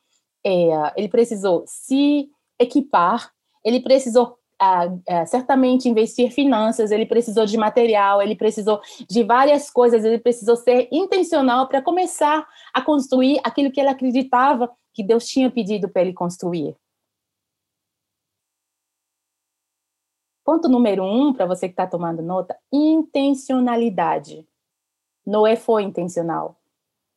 é, 0.47 0.93
ele 0.97 1.09
precisou 1.09 1.65
se 1.67 2.31
equipar, 2.57 3.33
ele 3.67 3.81
precisou 3.81 4.39
ah, 4.61 4.87
ah, 5.09 5.27
certamente 5.27 5.89
investir 5.89 6.31
finanças, 6.31 6.93
ele 6.93 7.05
precisou 7.05 7.45
de 7.45 7.59
material, 7.59 8.23
ele 8.23 8.37
precisou 8.37 8.81
de 9.09 9.25
várias 9.25 9.69
coisas, 9.69 10.05
ele 10.05 10.19
precisou 10.19 10.57
ser 10.57 10.89
intencional 10.93 11.67
para 11.67 11.83
começar 11.83 12.47
a 12.73 12.81
construir 12.81 13.41
aquilo 13.43 13.73
que 13.73 13.81
ele 13.81 13.89
acreditava 13.89 14.71
que 14.95 15.03
Deus 15.03 15.27
tinha 15.27 15.51
pedido 15.51 15.89
para 15.89 16.03
ele 16.03 16.13
construir. 16.13 16.77
Ponto 20.45 20.69
número 20.69 21.05
um, 21.05 21.35
para 21.35 21.45
você 21.45 21.67
que 21.67 21.73
está 21.73 21.89
tomando 21.89 22.23
nota, 22.23 22.57
intencionalidade. 22.73 24.47
Noé 25.27 25.57
foi 25.57 25.83
intencional. 25.83 26.57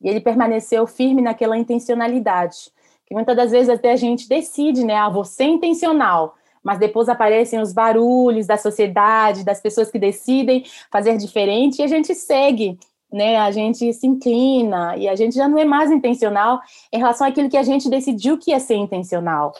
E 0.02 0.08
ele 0.08 0.20
permaneceu 0.20 0.84
firme 0.84 1.22
naquela 1.22 1.56
intencionalidade. 1.56 2.72
Que 3.06 3.14
muitas 3.14 3.36
das 3.36 3.52
vezes 3.52 3.68
até 3.68 3.92
a 3.92 3.96
gente 3.96 4.28
decide, 4.28 4.84
né? 4.84 4.96
Ah, 4.96 5.08
vou 5.08 5.24
ser 5.24 5.44
intencional. 5.44 6.34
Mas 6.62 6.78
depois 6.78 7.08
aparecem 7.08 7.60
os 7.60 7.72
barulhos 7.72 8.46
da 8.46 8.56
sociedade, 8.56 9.44
das 9.44 9.60
pessoas 9.60 9.90
que 9.90 9.98
decidem 9.98 10.64
fazer 10.90 11.16
diferente, 11.16 11.80
e 11.80 11.82
a 11.82 11.86
gente 11.86 12.14
segue, 12.14 12.78
né? 13.12 13.38
A 13.38 13.50
gente 13.50 13.92
se 13.92 14.06
inclina, 14.06 14.96
e 14.96 15.08
a 15.08 15.16
gente 15.16 15.34
já 15.34 15.48
não 15.48 15.58
é 15.58 15.64
mais 15.64 15.90
intencional 15.90 16.60
em 16.92 16.98
relação 16.98 17.26
àquilo 17.26 17.48
que 17.48 17.56
a 17.56 17.62
gente 17.62 17.88
decidiu 17.88 18.38
que 18.38 18.50
ia 18.50 18.60
ser 18.60 18.76
intencional. 18.76 19.52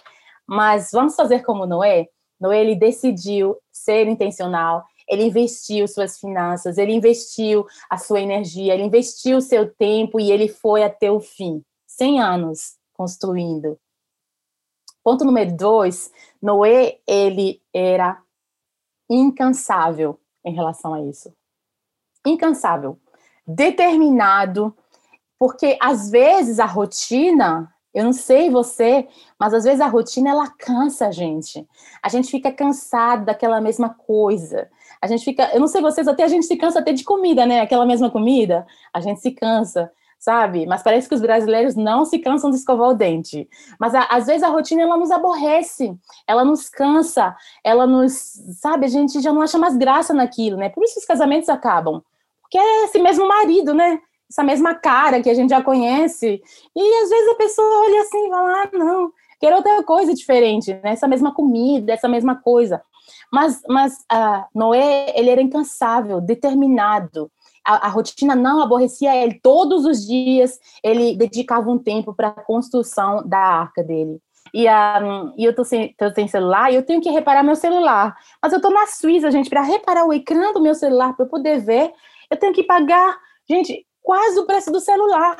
Mas 0.46 0.90
vamos 0.92 1.14
fazer 1.14 1.42
como 1.42 1.66
Noé? 1.66 2.08
Noé, 2.40 2.60
ele 2.60 2.74
decidiu 2.74 3.56
ser 3.70 4.06
intencional, 4.08 4.84
ele 5.08 5.24
investiu 5.24 5.86
suas 5.88 6.18
finanças, 6.18 6.78
ele 6.78 6.92
investiu 6.92 7.66
a 7.90 7.98
sua 7.98 8.20
energia, 8.20 8.74
ele 8.74 8.84
investiu 8.84 9.38
o 9.38 9.42
seu 9.42 9.68
tempo 9.74 10.20
e 10.20 10.30
ele 10.30 10.48
foi 10.48 10.82
até 10.82 11.10
o 11.10 11.20
fim. 11.20 11.62
100 11.86 12.20
anos 12.20 12.76
construindo. 12.94 13.78
Ponto 15.02 15.24
número 15.24 15.56
dois, 15.56 16.12
Noé, 16.40 16.98
ele 17.06 17.62
era 17.72 18.20
incansável 19.08 20.18
em 20.44 20.54
relação 20.54 20.94
a 20.94 21.02
isso. 21.02 21.34
Incansável. 22.26 22.98
Determinado, 23.46 24.76
porque 25.38 25.76
às 25.80 26.10
vezes 26.10 26.58
a 26.58 26.66
rotina 26.66 27.72
eu 27.92 28.04
não 28.04 28.12
sei 28.12 28.50
você, 28.50 29.08
mas 29.38 29.52
às 29.52 29.64
vezes 29.64 29.80
a 29.80 29.88
rotina 29.88 30.30
ela 30.30 30.48
cansa 30.48 31.08
a 31.08 31.10
gente. 31.10 31.66
A 32.00 32.08
gente 32.08 32.30
fica 32.30 32.52
cansado 32.52 33.24
daquela 33.24 33.60
mesma 33.60 33.90
coisa. 33.90 34.70
A 35.02 35.08
gente 35.08 35.24
fica, 35.24 35.50
eu 35.52 35.60
não 35.60 35.66
sei 35.66 35.80
vocês, 35.80 36.06
até 36.06 36.22
a 36.22 36.28
gente 36.28 36.46
se 36.46 36.56
cansa 36.56 36.78
até 36.78 36.92
de 36.92 37.02
comida, 37.02 37.44
né? 37.44 37.60
Aquela 37.60 37.84
mesma 37.84 38.08
comida, 38.08 38.64
a 38.92 39.00
gente 39.00 39.20
se 39.20 39.32
cansa, 39.32 39.90
sabe? 40.20 40.66
Mas 40.66 40.82
parece 40.82 41.08
que 41.08 41.14
os 41.14 41.20
brasileiros 41.20 41.74
não 41.74 42.04
se 42.04 42.18
cansam 42.18 42.50
de 42.50 42.56
escovar 42.56 42.90
o 42.90 42.94
dente. 42.94 43.48
Mas 43.80 43.94
a, 43.94 44.02
às 44.04 44.26
vezes 44.26 44.42
a 44.42 44.48
rotina 44.48 44.82
ela 44.82 44.96
nos 44.96 45.10
aborrece, 45.10 45.96
ela 46.26 46.44
nos 46.44 46.68
cansa, 46.68 47.34
ela 47.64 47.86
nos, 47.86 48.12
sabe? 48.60 48.84
A 48.84 48.88
gente 48.88 49.20
já 49.20 49.32
não 49.32 49.40
acha 49.40 49.58
mais 49.58 49.76
graça 49.76 50.12
naquilo, 50.12 50.58
né? 50.58 50.68
Por 50.68 50.84
isso 50.84 51.00
os 51.00 51.06
casamentos 51.06 51.48
acabam. 51.48 52.02
Porque 52.42 52.58
é 52.58 52.84
esse 52.84 52.98
mesmo 53.00 53.26
marido, 53.26 53.74
né? 53.74 53.98
essa 54.30 54.44
mesma 54.44 54.74
cara 54.76 55.20
que 55.20 55.28
a 55.28 55.34
gente 55.34 55.50
já 55.50 55.60
conhece. 55.60 56.40
E 56.76 57.02
às 57.02 57.10
vezes 57.10 57.28
a 57.28 57.34
pessoa 57.34 57.82
olha 57.84 58.02
assim 58.02 58.26
e 58.26 58.30
fala: 58.30 58.62
ah, 58.62 58.68
não, 58.72 59.12
quero 59.40 59.56
outra 59.56 59.82
coisa 59.82 60.14
diferente, 60.14 60.72
né? 60.72 60.92
essa 60.92 61.08
mesma 61.08 61.34
comida, 61.34 61.92
essa 61.92 62.06
mesma 62.06 62.36
coisa. 62.36 62.80
Mas, 63.32 63.60
mas 63.68 63.94
uh, 64.12 64.44
Noé, 64.54 65.12
ele 65.16 65.30
era 65.30 65.42
incansável, 65.42 66.20
determinado. 66.20 67.30
A, 67.66 67.86
a, 67.86 67.88
rotina 67.88 68.34
não 68.34 68.62
aborrecia 68.62 69.14
ele. 69.14 69.38
Todos 69.42 69.84
os 69.84 70.06
dias 70.06 70.58
ele 70.82 71.16
dedicava 71.16 71.70
um 71.70 71.78
tempo 71.78 72.14
para 72.14 72.28
a 72.28 72.42
construção 72.44 73.22
da 73.26 73.38
arca 73.38 73.82
dele. 73.82 74.20
E, 74.52 74.66
um, 74.68 75.34
e 75.36 75.44
eu 75.44 75.54
tô 75.54 75.64
sem, 75.64 75.94
tô 75.94 76.10
sem 76.12 76.26
celular 76.26 76.72
e 76.72 76.76
eu 76.76 76.84
tenho 76.84 77.00
que 77.00 77.10
reparar 77.10 77.42
meu 77.42 77.56
celular. 77.56 78.16
Mas 78.42 78.52
eu 78.52 78.60
tô 78.60 78.70
na 78.70 78.86
Suíça, 78.86 79.30
gente, 79.30 79.50
para 79.50 79.62
reparar 79.62 80.04
o 80.06 80.12
ecrã 80.12 80.52
do 80.52 80.60
meu 80.60 80.74
celular, 80.74 81.14
para 81.14 81.26
eu 81.26 81.30
poder 81.30 81.60
ver, 81.60 81.92
eu 82.30 82.36
tenho 82.36 82.52
que 82.52 82.64
pagar. 82.64 83.16
Gente, 83.48 83.86
quase 84.02 84.38
o 84.38 84.46
preço 84.46 84.72
do 84.72 84.80
celular. 84.80 85.36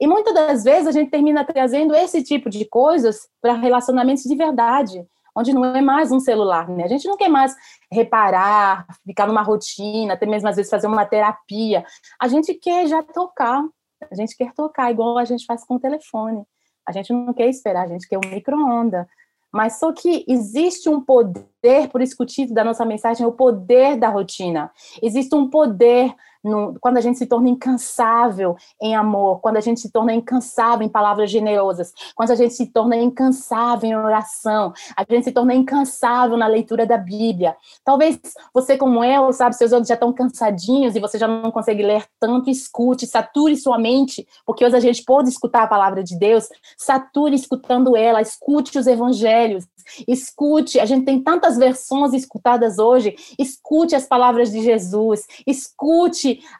E 0.00 0.06
muitas 0.06 0.34
das 0.34 0.64
vezes 0.64 0.86
a 0.86 0.92
gente 0.92 1.10
termina 1.10 1.44
trazendo 1.44 1.94
esse 1.94 2.22
tipo 2.22 2.50
de 2.50 2.64
coisas 2.66 3.28
para 3.40 3.54
relacionamentos 3.54 4.24
de 4.24 4.36
verdade, 4.36 5.04
onde 5.34 5.52
não 5.52 5.64
é 5.64 5.80
mais 5.80 6.12
um 6.12 6.20
celular, 6.20 6.68
né? 6.68 6.84
A 6.84 6.88
gente 6.88 7.08
não 7.08 7.16
quer 7.16 7.28
mais 7.28 7.54
reparar, 7.92 8.86
ficar 9.04 9.26
numa 9.26 9.42
rotina, 9.42 10.14
até 10.14 10.26
mesmo 10.26 10.48
às 10.48 10.56
vezes 10.56 10.70
fazer 10.70 10.86
uma 10.86 11.06
terapia. 11.06 11.84
A 12.20 12.28
gente 12.28 12.54
quer 12.54 12.86
já 12.86 13.02
tocar, 13.02 13.62
a 14.10 14.14
gente 14.14 14.36
quer 14.36 14.52
tocar, 14.52 14.90
igual 14.90 15.18
a 15.18 15.24
gente 15.24 15.46
faz 15.46 15.64
com 15.64 15.76
o 15.76 15.80
telefone. 15.80 16.44
A 16.86 16.92
gente 16.92 17.12
não 17.12 17.32
quer 17.32 17.48
esperar, 17.48 17.84
a 17.84 17.88
gente 17.88 18.08
quer 18.08 18.18
um 18.18 18.28
micro-onda. 18.28 19.08
Mas 19.52 19.78
só 19.78 19.92
que 19.92 20.24
existe 20.28 20.88
um 20.88 21.00
poder, 21.00 21.88
por 21.90 22.02
isso 22.02 22.16
que 22.16 22.22
o 22.22 22.26
título 22.26 22.54
da 22.54 22.64
nossa 22.64 22.84
mensagem 22.84 23.24
é 23.24 23.26
o 23.26 23.32
poder 23.32 23.96
da 23.96 24.08
rotina. 24.08 24.70
Existe 25.02 25.34
um 25.34 25.48
poder 25.48 26.14
no, 26.46 26.78
quando 26.80 26.96
a 26.96 27.00
gente 27.00 27.18
se 27.18 27.26
torna 27.26 27.48
incansável 27.48 28.56
em 28.80 28.94
amor, 28.94 29.40
quando 29.40 29.56
a 29.56 29.60
gente 29.60 29.80
se 29.80 29.90
torna 29.90 30.14
incansável 30.14 30.86
em 30.86 30.88
palavras 30.88 31.30
generosas, 31.30 31.92
quando 32.14 32.30
a 32.30 32.34
gente 32.34 32.54
se 32.54 32.66
torna 32.66 32.96
incansável 32.96 33.90
em 33.90 33.96
oração, 33.96 34.72
a 34.96 35.04
gente 35.08 35.24
se 35.24 35.32
torna 35.32 35.54
incansável 35.54 36.36
na 36.36 36.46
leitura 36.46 36.86
da 36.86 36.96
Bíblia. 36.96 37.56
Talvez 37.84 38.18
você, 38.54 38.76
como 38.76 39.02
eu, 39.04 39.32
sabe, 39.32 39.56
seus 39.56 39.72
olhos 39.72 39.88
já 39.88 39.94
estão 39.94 40.12
cansadinhos 40.12 40.94
e 40.94 41.00
você 41.00 41.18
já 41.18 41.26
não 41.26 41.50
consegue 41.50 41.82
ler 41.82 42.04
tanto, 42.20 42.48
escute, 42.48 43.06
sature 43.06 43.56
sua 43.56 43.78
mente, 43.78 44.26
porque 44.46 44.64
hoje 44.64 44.76
a 44.76 44.80
gente 44.80 45.04
pode 45.04 45.28
escutar 45.28 45.64
a 45.64 45.66
palavra 45.68 46.04
de 46.04 46.16
Deus, 46.16 46.48
sature 46.78 47.34
escutando 47.34 47.96
ela, 47.96 48.22
escute 48.22 48.78
os 48.78 48.86
evangelhos, 48.86 49.66
escute, 50.06 50.80
a 50.80 50.84
gente 50.84 51.04
tem 51.04 51.22
tantas 51.22 51.56
versões 51.56 52.12
escutadas 52.12 52.78
hoje, 52.78 53.16
escute 53.38 53.94
as 53.94 54.06
palavras 54.06 54.50
de 54.50 54.62
Jesus, 54.62 55.26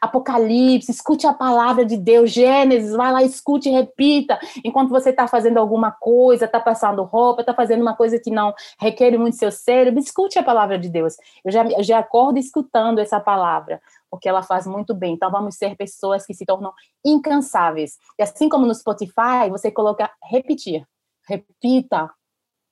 Apocalipse, 0.01 0.91
escute 0.91 1.27
a 1.27 1.33
palavra 1.33 1.85
de 1.85 1.97
Deus, 1.97 2.31
Gênesis, 2.31 2.91
vai 2.91 3.11
lá, 3.11 3.23
escute 3.23 3.69
repita, 3.69 4.39
enquanto 4.63 4.89
você 4.89 5.09
está 5.09 5.27
fazendo 5.27 5.57
alguma 5.57 5.91
coisa, 5.91 6.45
está 6.45 6.59
passando 6.59 7.03
roupa, 7.03 7.41
está 7.41 7.53
fazendo 7.53 7.81
uma 7.81 7.95
coisa 7.95 8.19
que 8.19 8.31
não 8.31 8.53
requer 8.79 9.17
muito 9.17 9.37
seu 9.37 9.51
cérebro, 9.51 9.99
escute 9.99 10.39
a 10.39 10.43
palavra 10.43 10.77
de 10.77 10.89
Deus. 10.89 11.15
Eu 11.43 11.51
já, 11.51 11.65
eu 11.65 11.83
já 11.83 11.99
acordo 11.99 12.39
escutando 12.39 12.99
essa 12.99 13.19
palavra, 13.19 13.81
porque 14.09 14.27
ela 14.27 14.43
faz 14.43 14.65
muito 14.65 14.93
bem. 14.93 15.13
Então, 15.13 15.31
vamos 15.31 15.55
ser 15.55 15.75
pessoas 15.75 16.25
que 16.25 16.33
se 16.33 16.45
tornam 16.45 16.73
incansáveis. 17.05 17.97
E 18.17 18.23
assim 18.23 18.49
como 18.49 18.65
no 18.65 18.73
Spotify, 18.73 19.49
você 19.49 19.71
coloca 19.71 20.09
repetir, 20.23 20.85
repita 21.27 22.09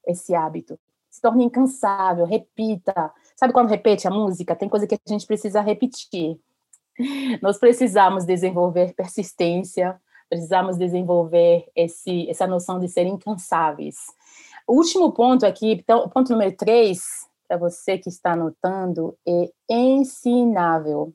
esse 0.07 0.35
hábito. 0.35 0.79
Se 1.09 1.21
torne 1.21 1.45
incansável, 1.45 2.25
repita. 2.25 3.13
Sabe 3.37 3.53
quando 3.53 3.69
repete 3.69 4.07
a 4.07 4.11
música? 4.11 4.55
Tem 4.55 4.67
coisa 4.67 4.85
que 4.85 4.95
a 4.95 5.09
gente 5.09 5.25
precisa 5.25 5.61
repetir. 5.61 6.37
Nós 7.41 7.57
precisamos 7.57 8.25
desenvolver 8.25 8.93
persistência, 8.93 9.99
precisamos 10.29 10.77
desenvolver 10.77 11.69
esse, 11.75 12.29
essa 12.29 12.47
noção 12.47 12.79
de 12.79 12.87
ser 12.87 13.05
incansáveis. 13.05 13.95
O 14.67 14.73
último 14.73 15.11
ponto 15.11 15.45
aqui, 15.45 15.73
então, 15.73 16.09
ponto 16.09 16.31
número 16.31 16.55
três, 16.55 17.03
para 17.47 17.57
você 17.57 17.97
que 17.97 18.09
está 18.09 18.33
anotando, 18.33 19.15
é 19.27 19.51
ensinável. 19.69 21.13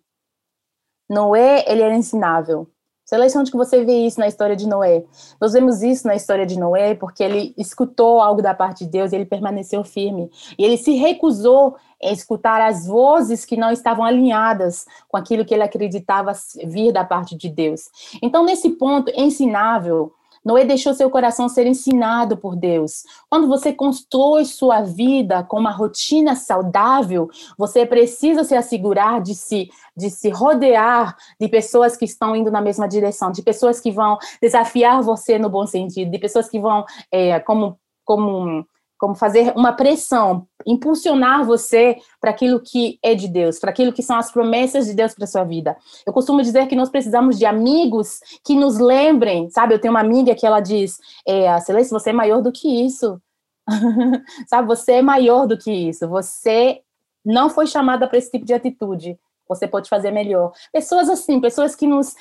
Noé, 1.08 1.64
ele 1.66 1.82
era 1.82 1.94
ensinável. 1.94 2.70
Selecione 3.10 3.42
onde 3.42 3.50
que 3.50 3.56
você 3.56 3.84
vê 3.84 4.06
isso 4.06 4.20
na 4.20 4.28
história 4.28 4.54
de 4.54 4.68
Noé. 4.68 5.02
Nós 5.40 5.52
vemos 5.52 5.82
isso 5.82 6.06
na 6.06 6.14
história 6.14 6.46
de 6.46 6.56
Noé 6.56 6.94
porque 6.94 7.24
ele 7.24 7.52
escutou 7.58 8.20
algo 8.20 8.40
da 8.40 8.54
parte 8.54 8.84
de 8.84 8.90
Deus 8.92 9.10
e 9.10 9.16
ele 9.16 9.24
permaneceu 9.24 9.82
firme. 9.82 10.30
E 10.56 10.64
ele 10.64 10.76
se 10.76 10.92
recusou 10.94 11.74
a 12.00 12.12
escutar 12.12 12.60
as 12.60 12.86
vozes 12.86 13.44
que 13.44 13.56
não 13.56 13.72
estavam 13.72 14.04
alinhadas 14.04 14.86
com 15.08 15.16
aquilo 15.16 15.44
que 15.44 15.52
ele 15.52 15.64
acreditava 15.64 16.30
vir 16.64 16.92
da 16.92 17.02
parte 17.04 17.36
de 17.36 17.48
Deus. 17.48 17.90
Então, 18.22 18.44
nesse 18.44 18.70
ponto, 18.70 19.10
ensinável, 19.16 20.12
Noé 20.44 20.64
deixou 20.64 20.94
seu 20.94 21.10
coração 21.10 21.48
ser 21.48 21.66
ensinado 21.66 22.36
por 22.36 22.56
Deus. 22.56 23.02
Quando 23.28 23.46
você 23.46 23.72
constrói 23.72 24.44
sua 24.44 24.80
vida 24.80 25.42
com 25.44 25.58
uma 25.58 25.70
rotina 25.70 26.34
saudável, 26.34 27.28
você 27.58 27.84
precisa 27.84 28.42
se 28.44 28.54
assegurar 28.54 29.20
de 29.20 29.34
se, 29.34 29.68
de 29.96 30.10
se 30.10 30.30
rodear 30.30 31.16
de 31.38 31.48
pessoas 31.48 31.96
que 31.96 32.04
estão 32.04 32.34
indo 32.34 32.50
na 32.50 32.60
mesma 32.60 32.88
direção, 32.88 33.30
de 33.30 33.42
pessoas 33.42 33.80
que 33.80 33.90
vão 33.90 34.18
desafiar 34.40 35.02
você 35.02 35.38
no 35.38 35.50
bom 35.50 35.66
sentido, 35.66 36.10
de 36.10 36.18
pessoas 36.18 36.48
que 36.48 36.58
vão, 36.58 36.84
é, 37.12 37.38
como, 37.40 37.78
como 38.04 38.64
como 39.00 39.14
fazer 39.14 39.54
uma 39.56 39.72
pressão, 39.72 40.46
impulsionar 40.66 41.42
você 41.42 41.96
para 42.20 42.30
aquilo 42.30 42.60
que 42.60 42.98
é 43.02 43.14
de 43.14 43.26
Deus, 43.26 43.58
para 43.58 43.70
aquilo 43.70 43.94
que 43.94 44.02
são 44.02 44.16
as 44.16 44.30
promessas 44.30 44.84
de 44.84 44.92
Deus 44.92 45.14
para 45.14 45.26
sua 45.26 45.42
vida. 45.42 45.74
Eu 46.06 46.12
costumo 46.12 46.42
dizer 46.42 46.68
que 46.68 46.76
nós 46.76 46.90
precisamos 46.90 47.38
de 47.38 47.46
amigos 47.46 48.20
que 48.44 48.54
nos 48.54 48.78
lembrem, 48.78 49.48
sabe? 49.48 49.72
Eu 49.72 49.78
tenho 49.80 49.94
uma 49.94 50.00
amiga 50.00 50.34
que 50.34 50.46
ela 50.46 50.60
diz, 50.60 50.98
é, 51.26 51.58
Celeste, 51.60 51.90
você 51.90 52.10
é 52.10 52.12
maior 52.12 52.42
do 52.42 52.52
que 52.52 52.68
isso. 52.84 53.18
sabe? 54.46 54.68
Você 54.68 54.92
é 54.92 55.02
maior 55.02 55.46
do 55.46 55.56
que 55.56 55.72
isso. 55.72 56.06
Você 56.06 56.82
não 57.24 57.48
foi 57.48 57.66
chamada 57.66 58.06
para 58.06 58.18
esse 58.18 58.30
tipo 58.30 58.44
de 58.44 58.52
atitude. 58.52 59.18
Você 59.50 59.66
pode 59.66 59.88
fazer 59.88 60.12
melhor. 60.12 60.52
Pessoas 60.72 61.10
assim, 61.10 61.40
pessoas 61.40 61.74
que 61.74 61.86
nos 61.86 62.14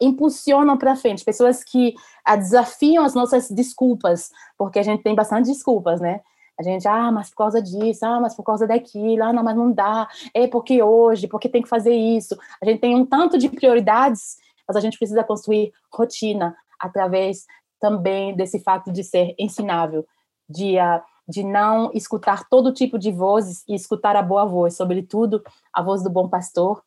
impulsionam 0.00 0.76
para 0.76 0.96
frente, 0.96 1.24
pessoas 1.24 1.62
que 1.62 1.94
ah, 2.24 2.34
desafiam 2.34 3.04
as 3.04 3.14
nossas 3.14 3.48
desculpas, 3.48 4.30
porque 4.58 4.80
a 4.80 4.82
gente 4.82 5.02
tem 5.04 5.14
bastante 5.14 5.46
desculpas, 5.46 6.00
né? 6.00 6.20
A 6.58 6.62
gente, 6.62 6.86
ah, 6.88 7.10
mas 7.12 7.30
por 7.30 7.36
causa 7.36 7.62
disso, 7.62 8.04
ah, 8.04 8.20
mas 8.20 8.34
por 8.34 8.42
causa 8.42 8.66
daquilo, 8.66 9.22
ah, 9.22 9.32
não, 9.32 9.44
mas 9.44 9.56
não 9.56 9.72
dá, 9.72 10.08
é 10.34 10.48
porque 10.48 10.82
hoje, 10.82 11.28
porque 11.28 11.48
tem 11.48 11.62
que 11.62 11.68
fazer 11.68 11.94
isso. 11.94 12.36
A 12.60 12.66
gente 12.66 12.80
tem 12.80 12.96
um 12.96 13.06
tanto 13.06 13.38
de 13.38 13.48
prioridades, 13.48 14.36
mas 14.66 14.76
a 14.76 14.80
gente 14.80 14.98
precisa 14.98 15.22
construir 15.22 15.72
rotina 15.90 16.54
através 16.78 17.46
também 17.78 18.34
desse 18.34 18.58
fato 18.58 18.92
de 18.92 19.04
ser 19.04 19.34
ensinável, 19.38 20.04
de, 20.48 20.76
uh, 20.78 21.00
de 21.30 21.44
não 21.44 21.90
escutar 21.94 22.48
todo 22.48 22.74
tipo 22.74 22.98
de 22.98 23.12
vozes 23.12 23.64
e 23.68 23.74
escutar 23.74 24.16
a 24.16 24.22
boa 24.22 24.44
voz, 24.44 24.76
sobretudo 24.76 25.42
a 25.72 25.80
voz 25.80 26.02
do 26.02 26.10
bom 26.10 26.28
pastor, 26.28 26.82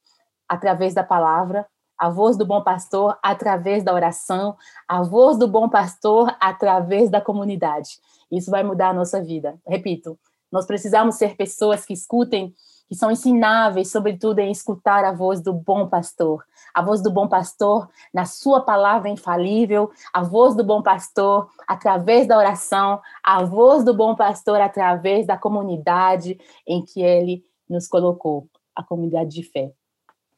através 0.47 0.93
da 0.93 1.03
palavra, 1.03 1.65
a 1.97 2.09
voz 2.09 2.35
do 2.35 2.45
bom 2.45 2.61
pastor 2.61 3.17
através 3.23 3.83
da 3.83 3.93
oração, 3.93 4.57
a 4.87 5.01
voz 5.01 5.37
do 5.37 5.47
bom 5.47 5.69
pastor 5.69 6.35
através 6.39 7.09
da 7.09 7.21
comunidade. 7.21 7.99
Isso 8.29 8.51
vai 8.51 8.63
mudar 8.63 8.89
a 8.89 8.93
nossa 8.93 9.23
vida. 9.23 9.57
Repito, 9.65 10.19
nós 10.51 10.65
precisamos 10.65 11.15
ser 11.15 11.35
pessoas 11.35 11.85
que 11.85 11.93
escutem, 11.93 12.53
que 12.87 12.95
são 12.95 13.09
ensináveis, 13.11 13.91
sobretudo 13.91 14.39
em 14.39 14.51
escutar 14.51 15.03
a 15.05 15.11
voz 15.11 15.41
do 15.41 15.53
bom 15.53 15.87
pastor. 15.87 16.43
A 16.73 16.81
voz 16.81 17.01
do 17.01 17.11
bom 17.11 17.27
pastor 17.27 17.89
na 18.13 18.25
sua 18.25 18.61
palavra 18.61 19.09
infalível, 19.09 19.91
a 20.13 20.21
voz 20.21 20.55
do 20.55 20.63
bom 20.63 20.81
pastor 20.81 21.49
através 21.67 22.27
da 22.27 22.37
oração, 22.37 23.01
a 23.23 23.43
voz 23.43 23.83
do 23.83 23.93
bom 23.93 24.15
pastor 24.15 24.59
através 24.59 25.25
da 25.25 25.37
comunidade 25.37 26.39
em 26.67 26.83
que 26.83 27.01
ele 27.01 27.45
nos 27.69 27.87
colocou, 27.87 28.47
a 28.75 28.83
comunidade 28.83 29.29
de 29.29 29.43
fé. 29.43 29.71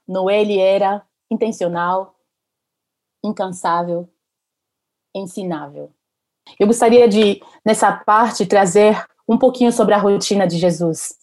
Noé 0.08 0.42
ele 0.42 0.60
era 0.60 1.02
intencional, 1.30 2.16
incansável, 3.24 4.08
ensinável. 5.14 5.92
Eu 6.60 6.68
gostaria 6.68 7.08
de, 7.08 7.42
nessa 7.66 7.92
parte, 7.92 8.46
trazer 8.46 9.04
um 9.28 9.38
pouquinho 9.38 9.72
sobre 9.72 9.96
a 9.96 9.98
rotina 9.98 10.46
de 10.46 10.58
Jesus. 10.58 11.18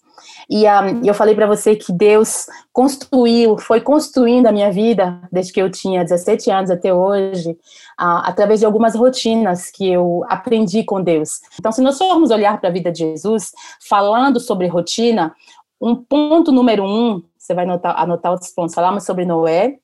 E 0.48 0.64
um, 0.66 1.04
eu 1.04 1.14
falei 1.14 1.34
para 1.34 1.46
você 1.46 1.76
que 1.76 1.92
Deus 1.92 2.46
construiu, 2.72 3.58
foi 3.58 3.80
construindo 3.80 4.46
a 4.46 4.52
minha 4.52 4.70
vida, 4.70 5.20
desde 5.30 5.52
que 5.52 5.60
eu 5.62 5.70
tinha 5.70 6.02
17 6.02 6.50
anos 6.50 6.70
até 6.70 6.92
hoje, 6.92 7.50
uh, 7.50 8.22
através 8.24 8.60
de 8.60 8.66
algumas 8.66 8.94
rotinas 8.94 9.70
que 9.70 9.90
eu 9.90 10.24
aprendi 10.28 10.84
com 10.84 11.02
Deus. 11.02 11.40
Então, 11.58 11.72
se 11.72 11.80
nós 11.80 11.98
formos 11.98 12.30
olhar 12.30 12.60
para 12.60 12.68
a 12.68 12.72
vida 12.72 12.90
de 12.90 12.98
Jesus, 13.00 13.52
falando 13.88 14.40
sobre 14.40 14.66
rotina, 14.66 15.34
um 15.80 15.96
ponto 15.96 16.52
número 16.52 16.84
um, 16.84 17.22
você 17.36 17.54
vai 17.54 17.64
anotar, 17.64 17.98
anotar 18.00 18.32
outros 18.32 18.52
pontos, 18.52 18.74
falamos 18.74 19.04
sobre 19.04 19.24
Noé, 19.24 19.78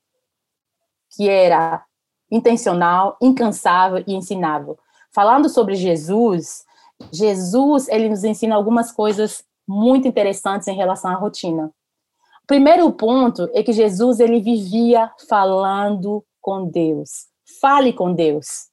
que 1.15 1.27
era 1.27 1.83
intencional, 2.31 3.17
incansável 3.21 4.03
e 4.07 4.13
ensinável. 4.13 4.77
Falando 5.11 5.49
sobre 5.49 5.75
Jesus, 5.75 6.63
Jesus, 7.11 7.87
ele 7.87 8.09
nos 8.09 8.23
ensina 8.23 8.55
algumas 8.55 8.91
coisas 8.91 9.43
muito 9.69 10.07
interessantes 10.07 10.67
em 10.67 10.75
relação 10.75 11.11
à 11.11 11.13
rotina. 11.13 11.67
O 12.43 12.47
primeiro 12.47 12.91
ponto 12.91 13.47
é 13.53 13.61
que 13.61 13.71
Jesus, 13.71 14.19
ele 14.19 14.41
vivia 14.41 15.13
falando 15.29 16.25
com 16.41 16.67
Deus. 16.67 17.27
Fale 17.61 17.93
com 17.93 18.11
Deus. 18.11 18.67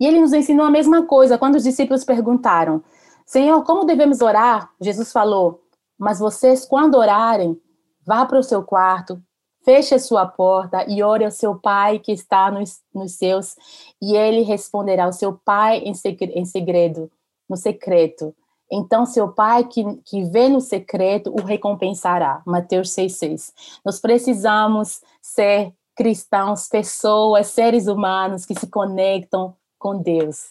E 0.00 0.06
ele 0.06 0.20
nos 0.20 0.32
ensinou 0.32 0.66
a 0.66 0.70
mesma 0.70 1.06
coisa 1.06 1.38
quando 1.38 1.54
os 1.54 1.62
discípulos 1.62 2.04
perguntaram: 2.04 2.82
Senhor, 3.24 3.62
como 3.62 3.84
devemos 3.84 4.20
orar? 4.20 4.70
Jesus 4.80 5.12
falou: 5.12 5.62
Mas 5.96 6.18
vocês, 6.18 6.66
quando 6.66 6.96
orarem, 6.96 7.60
vá 8.04 8.26
para 8.26 8.40
o 8.40 8.42
seu 8.42 8.62
quarto, 8.64 9.22
feche 9.66 9.96
a 9.96 9.98
sua 9.98 10.24
porta 10.24 10.86
e 10.88 11.02
ore 11.02 11.24
ao 11.24 11.30
seu 11.32 11.56
pai 11.56 11.98
que 11.98 12.12
está 12.12 12.52
nos, 12.52 12.80
nos 12.94 13.14
seus, 13.14 13.56
e 14.00 14.16
ele 14.16 14.42
responderá 14.42 15.06
ao 15.06 15.12
seu 15.12 15.32
pai 15.44 15.78
em, 15.78 15.92
em 16.34 16.44
segredo, 16.44 17.10
no 17.50 17.56
secreto. 17.56 18.32
Então, 18.70 19.04
seu 19.04 19.32
pai 19.32 19.64
que, 19.64 19.84
que 20.04 20.22
vê 20.24 20.48
no 20.48 20.60
secreto 20.60 21.30
o 21.30 21.44
recompensará. 21.44 22.42
Mateus 22.46 22.90
6,6. 22.90 23.52
Nós 23.84 23.98
precisamos 24.00 25.02
ser 25.20 25.72
cristãos, 25.96 26.68
pessoas, 26.68 27.48
seres 27.48 27.88
humanos 27.88 28.46
que 28.46 28.58
se 28.58 28.68
conectam 28.68 29.56
com 29.78 30.00
Deus. 30.00 30.50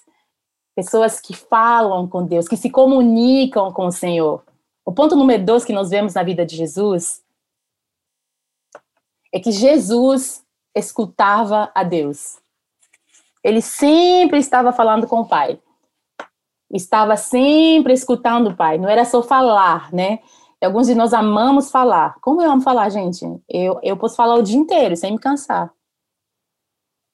Pessoas 0.75 1.21
que 1.21 1.33
falam 1.33 2.05
com 2.05 2.25
Deus, 2.25 2.49
que 2.49 2.57
se 2.57 2.69
comunicam 2.69 3.71
com 3.71 3.85
o 3.85 3.91
Senhor. 3.91 4.43
O 4.85 4.91
ponto 4.91 5.15
número 5.15 5.45
dois 5.45 5.63
que 5.63 5.73
nós 5.73 5.89
vemos 5.89 6.13
na 6.13 6.23
vida 6.23 6.45
de 6.45 6.55
Jesus 6.55 7.24
é 9.35 9.39
que 9.39 9.51
Jesus 9.51 10.41
escutava 10.73 11.69
a 11.75 11.83
Deus. 11.83 12.37
Ele 13.43 13.61
sempre 13.61 14.39
estava 14.39 14.71
falando 14.71 15.07
com 15.07 15.19
o 15.19 15.27
Pai. 15.27 15.59
Estava 16.71 17.17
sempre 17.17 17.91
escutando 17.91 18.51
o 18.51 18.55
Pai. 18.55 18.77
Não 18.77 18.87
era 18.87 19.03
só 19.03 19.21
falar, 19.21 19.91
né? 19.91 20.19
Alguns 20.63 20.87
de 20.87 20.95
nós 20.95 21.13
amamos 21.13 21.69
falar. 21.69 22.15
Como 22.21 22.41
eu 22.41 22.49
amo 22.49 22.61
falar, 22.61 22.87
gente? 22.87 23.25
Eu, 23.49 23.77
eu 23.83 23.97
posso 23.97 24.15
falar 24.15 24.35
o 24.35 24.41
dia 24.41 24.57
inteiro, 24.57 24.95
sem 24.95 25.11
me 25.11 25.19
cansar. 25.19 25.69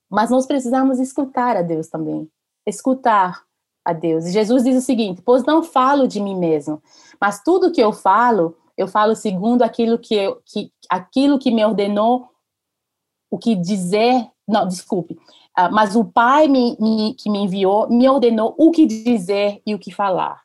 Mas 0.07 0.29
nós 0.29 0.45
precisamos 0.45 0.99
escutar 0.99 1.57
a 1.57 1.63
Deus 1.63 1.87
também. 1.87 2.29
Escutar 2.67 3.43
a 3.83 3.93
Deus. 3.93 4.27
E 4.27 4.31
Jesus 4.31 4.63
diz 4.63 4.77
o 4.77 4.85
seguinte: 4.85 5.23
Pois 5.25 5.43
não 5.43 5.63
falo 5.63 6.07
de 6.07 6.21
mim 6.21 6.37
mesmo, 6.37 6.83
mas 7.19 7.41
tudo 7.43 7.71
que 7.71 7.81
eu 7.81 7.91
falo, 7.91 8.55
eu 8.81 8.87
falo 8.87 9.15
segundo 9.15 9.61
aquilo 9.61 9.99
que, 9.99 10.15
eu, 10.15 10.41
que 10.43 10.71
aquilo 10.89 11.37
que 11.37 11.51
me 11.51 11.63
ordenou 11.63 12.29
o 13.29 13.37
que 13.37 13.55
dizer, 13.55 14.27
não, 14.47 14.67
desculpe, 14.67 15.13
uh, 15.57 15.71
mas 15.71 15.95
o 15.95 16.03
Pai 16.03 16.47
me, 16.47 16.75
me, 16.79 17.13
que 17.13 17.29
me 17.29 17.39
enviou 17.39 17.87
me 17.89 18.09
ordenou 18.09 18.55
o 18.57 18.71
que 18.71 18.85
dizer 18.87 19.61
e 19.65 19.75
o 19.75 19.79
que 19.79 19.91
falar. 19.91 20.41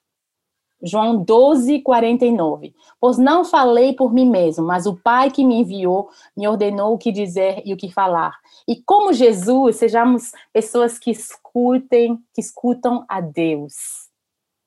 João 0.83 1.25
12, 1.25 1.81
49. 1.81 2.75
Pois 3.01 3.17
não 3.17 3.47
falei 3.47 3.95
por 3.95 4.13
mim 4.13 4.29
mesmo, 4.29 4.67
mas 4.67 4.85
o 4.85 4.95
Pai 4.95 5.31
que 5.31 5.43
me 5.43 5.57
enviou 5.61 6.11
me 6.37 6.47
ordenou 6.47 6.93
o 6.93 6.99
que 6.99 7.11
dizer 7.11 7.63
e 7.65 7.73
o 7.73 7.77
que 7.79 7.91
falar. 7.91 8.37
E 8.69 8.77
como 8.77 9.15
Jesus, 9.15 9.77
sejamos 9.77 10.33
pessoas 10.53 10.99
que 10.99 11.11
escutem, 11.11 12.19
que 12.35 12.43
escutam 12.43 13.07
a 13.09 13.23
Deus 13.23 14.06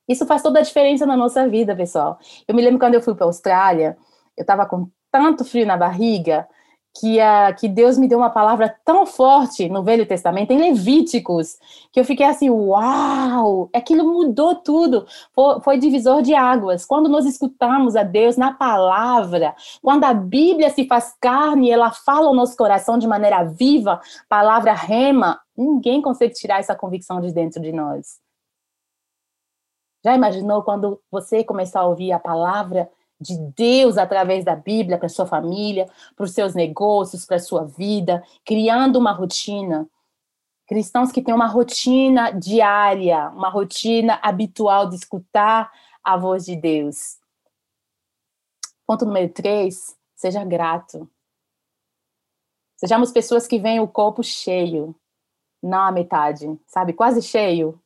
isso 0.10 0.26
faz 0.26 0.42
toda 0.42 0.60
a 0.60 0.64
diferença 0.64 1.06
na 1.06 1.16
nossa 1.16 1.48
vida, 1.48 1.76
pessoal. 1.76 2.18
Eu 2.48 2.56
me 2.56 2.62
lembro 2.64 2.80
quando 2.80 2.96
eu 2.96 3.02
fui 3.02 3.14
para 3.14 3.26
a 3.26 3.30
Austrália, 3.30 3.96
eu 4.36 4.42
estava 4.42 4.66
com 4.66 4.90
tanto 5.12 5.46
frio 5.46 5.66
na 5.68 5.78
barriga 5.78 6.48
que, 7.00 7.20
uh, 7.20 7.56
que 7.58 7.68
Deus 7.68 7.98
me 7.98 8.08
deu 8.08 8.18
uma 8.18 8.30
palavra 8.30 8.76
tão 8.84 9.06
forte 9.06 9.70
no 9.70 9.84
Velho 9.84 10.06
Testamento, 10.06 10.52
em 10.52 10.58
Levíticos, 10.58 11.58
que 11.92 12.00
eu 12.00 12.04
fiquei 12.04 12.26
assim, 12.26 12.50
uau! 12.50 13.70
Aquilo 13.74 14.04
mudou 14.04 14.56
tudo. 14.56 15.06
Foi, 15.34 15.62
foi 15.62 15.78
divisor 15.78 16.22
de 16.22 16.34
águas. 16.34 16.86
Quando 16.86 17.08
nós 17.08 17.26
escutamos 17.26 17.96
a 17.96 18.04
Deus 18.04 18.36
na 18.36 18.54
palavra, 18.54 19.56
quando 19.82 20.04
a 20.06 20.14
Bíblia 20.14 20.70
se 20.70 20.86
faz 20.88 21.14
carne, 21.22 21.70
ela 21.70 21.92
fala 21.92 22.28
ao 22.28 22.36
nosso 22.36 22.58
coração 22.58 22.98
de 22.98 23.08
maneira 23.08 23.44
viva, 23.44 24.02
palavra 24.28 24.74
rema, 24.74 25.40
ninguém 25.56 26.02
consegue 26.02 26.34
tirar 26.34 26.60
essa 26.60 26.76
convicção 26.76 27.22
de 27.22 27.32
dentro 27.32 27.62
de 27.62 27.72
nós. 27.72 28.20
Já 30.04 30.16
imaginou 30.16 30.64
quando 30.64 31.02
você 31.12 31.44
começar 31.44 31.82
a 31.82 31.88
ouvir 31.88 32.12
a 32.12 32.20
palavra 32.20 32.90
de 33.20 33.38
Deus 33.56 33.98
através 33.98 34.46
da 34.46 34.56
Bíblia 34.56 34.98
para 34.98 35.10
sua 35.10 35.26
família, 35.26 35.90
para 36.16 36.24
os 36.24 36.32
seus 36.32 36.56
negócios, 36.56 37.26
para 37.26 37.36
a 37.36 37.40
sua 37.40 37.66
vida, 37.66 38.24
criando 38.46 38.98
uma 38.98 39.12
rotina? 39.12 39.90
Cristãos 40.66 41.12
que 41.12 41.22
têm 41.22 41.34
uma 41.34 41.48
rotina 41.48 42.32
diária, 42.32 43.30
uma 43.30 43.50
rotina 43.50 44.20
habitual 44.22 44.88
de 44.88 44.96
escutar 44.96 45.72
a 46.04 46.16
voz 46.16 46.46
de 46.46 46.56
Deus. 46.56 47.18
Ponto 48.86 49.06
número 49.06 49.32
três, 49.34 49.98
seja 50.16 50.44
grato. 50.46 51.10
Sejamos 52.78 53.12
pessoas 53.12 53.46
que 53.46 53.60
veem 53.60 53.82
o 53.82 53.88
copo 53.88 54.24
cheio, 54.24 54.96
não 55.62 55.82
a 55.82 55.92
metade, 55.92 56.58
sabe? 56.66 56.94
Quase 56.94 57.22
cheio, 57.22 57.80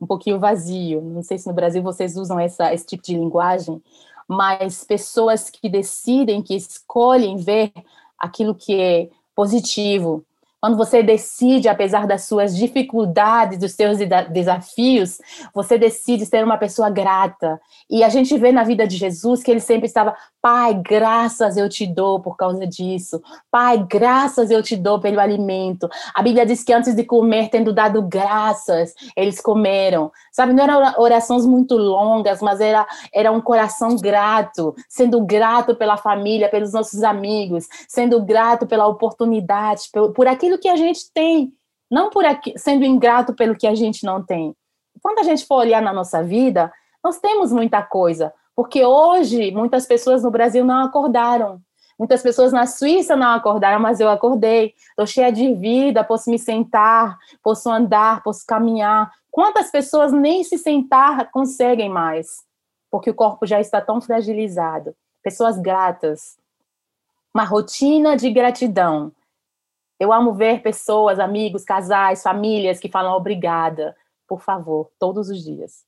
um 0.00 0.06
pouquinho 0.06 0.38
vazio. 0.38 1.00
Não 1.00 1.22
sei 1.22 1.38
se 1.38 1.46
no 1.46 1.52
Brasil 1.52 1.82
vocês 1.82 2.16
usam 2.16 2.38
essa, 2.38 2.72
esse 2.72 2.86
tipo 2.86 3.02
de 3.02 3.14
linguagem, 3.14 3.82
mas 4.28 4.84
pessoas 4.84 5.50
que 5.50 5.68
decidem, 5.68 6.42
que 6.42 6.54
escolhem 6.54 7.36
ver 7.36 7.72
aquilo 8.18 8.54
que 8.54 8.80
é 8.80 9.08
positivo. 9.34 10.24
Quando 10.66 10.76
você 10.76 11.00
decide, 11.00 11.68
apesar 11.68 12.08
das 12.08 12.24
suas 12.24 12.56
dificuldades, 12.56 13.56
dos 13.56 13.74
seus 13.74 13.98
desafios, 14.30 15.20
você 15.54 15.78
decide 15.78 16.26
ser 16.26 16.42
uma 16.42 16.58
pessoa 16.58 16.90
grata. 16.90 17.60
E 17.88 18.02
a 18.02 18.08
gente 18.08 18.36
vê 18.36 18.50
na 18.50 18.64
vida 18.64 18.84
de 18.84 18.96
Jesus 18.96 19.44
que 19.44 19.50
ele 19.52 19.60
sempre 19.60 19.86
estava, 19.86 20.16
Pai, 20.42 20.74
graças 20.74 21.56
eu 21.56 21.68
te 21.68 21.84
dou 21.84 22.20
por 22.20 22.36
causa 22.36 22.64
disso. 22.64 23.20
Pai, 23.50 23.84
graças 23.88 24.48
eu 24.48 24.62
te 24.62 24.76
dou 24.76 25.00
pelo 25.00 25.18
alimento. 25.18 25.88
A 26.14 26.22
Bíblia 26.22 26.46
diz 26.46 26.62
que 26.62 26.72
antes 26.72 26.94
de 26.94 27.02
comer, 27.02 27.48
tendo 27.48 27.72
dado 27.72 28.00
graças, 28.00 28.94
eles 29.16 29.40
comeram. 29.40 30.12
Sabe, 30.30 30.52
não 30.52 30.62
eram 30.62 31.02
orações 31.02 31.44
muito 31.44 31.76
longas, 31.76 32.40
mas 32.40 32.60
era, 32.60 32.86
era 33.12 33.32
um 33.32 33.40
coração 33.40 33.96
grato, 33.96 34.72
sendo 34.88 35.20
grato 35.24 35.74
pela 35.74 35.96
família, 35.96 36.48
pelos 36.48 36.72
nossos 36.72 37.02
amigos, 37.02 37.66
sendo 37.88 38.22
grato 38.22 38.68
pela 38.68 38.86
oportunidade, 38.86 39.88
por, 39.92 40.12
por 40.12 40.28
aquilo 40.28 40.55
que 40.58 40.68
a 40.68 40.76
gente 40.76 41.10
tem, 41.12 41.52
não 41.90 42.10
por 42.10 42.24
aqui, 42.24 42.54
sendo 42.58 42.84
ingrato 42.84 43.34
pelo 43.34 43.56
que 43.56 43.66
a 43.66 43.74
gente 43.74 44.04
não 44.04 44.22
tem. 44.22 44.54
Quando 45.02 45.18
a 45.18 45.22
gente 45.22 45.46
for 45.46 45.56
olhar 45.56 45.82
na 45.82 45.92
nossa 45.92 46.22
vida, 46.22 46.72
nós 47.02 47.18
temos 47.18 47.52
muita 47.52 47.82
coisa, 47.82 48.32
porque 48.54 48.84
hoje 48.84 49.50
muitas 49.50 49.86
pessoas 49.86 50.22
no 50.22 50.30
Brasil 50.30 50.64
não 50.64 50.84
acordaram. 50.84 51.60
Muitas 51.98 52.22
pessoas 52.22 52.52
na 52.52 52.66
Suíça 52.66 53.16
não 53.16 53.28
acordaram, 53.28 53.80
mas 53.80 54.00
eu 54.00 54.10
acordei. 54.10 54.74
Estou 54.90 55.06
cheia 55.06 55.32
de 55.32 55.54
vida, 55.54 56.04
posso 56.04 56.30
me 56.30 56.38
sentar, 56.38 57.16
posso 57.42 57.70
andar, 57.70 58.22
posso 58.22 58.44
caminhar. 58.46 59.10
Quantas 59.30 59.70
pessoas 59.70 60.12
nem 60.12 60.44
se 60.44 60.58
sentar 60.58 61.30
conseguem 61.30 61.88
mais? 61.88 62.44
Porque 62.90 63.10
o 63.10 63.14
corpo 63.14 63.46
já 63.46 63.60
está 63.60 63.80
tão 63.80 64.00
fragilizado. 64.00 64.94
Pessoas 65.22 65.58
gratas. 65.58 66.36
Uma 67.34 67.44
rotina 67.44 68.16
de 68.16 68.30
gratidão. 68.30 69.12
Eu 69.98 70.12
amo 70.12 70.34
ver 70.34 70.62
pessoas, 70.62 71.18
amigos, 71.18 71.64
casais, 71.64 72.22
famílias 72.22 72.78
que 72.78 72.88
falam 72.88 73.14
obrigada, 73.14 73.96
por 74.28 74.40
favor, 74.40 74.90
todos 74.98 75.30
os 75.30 75.42
dias. 75.42 75.84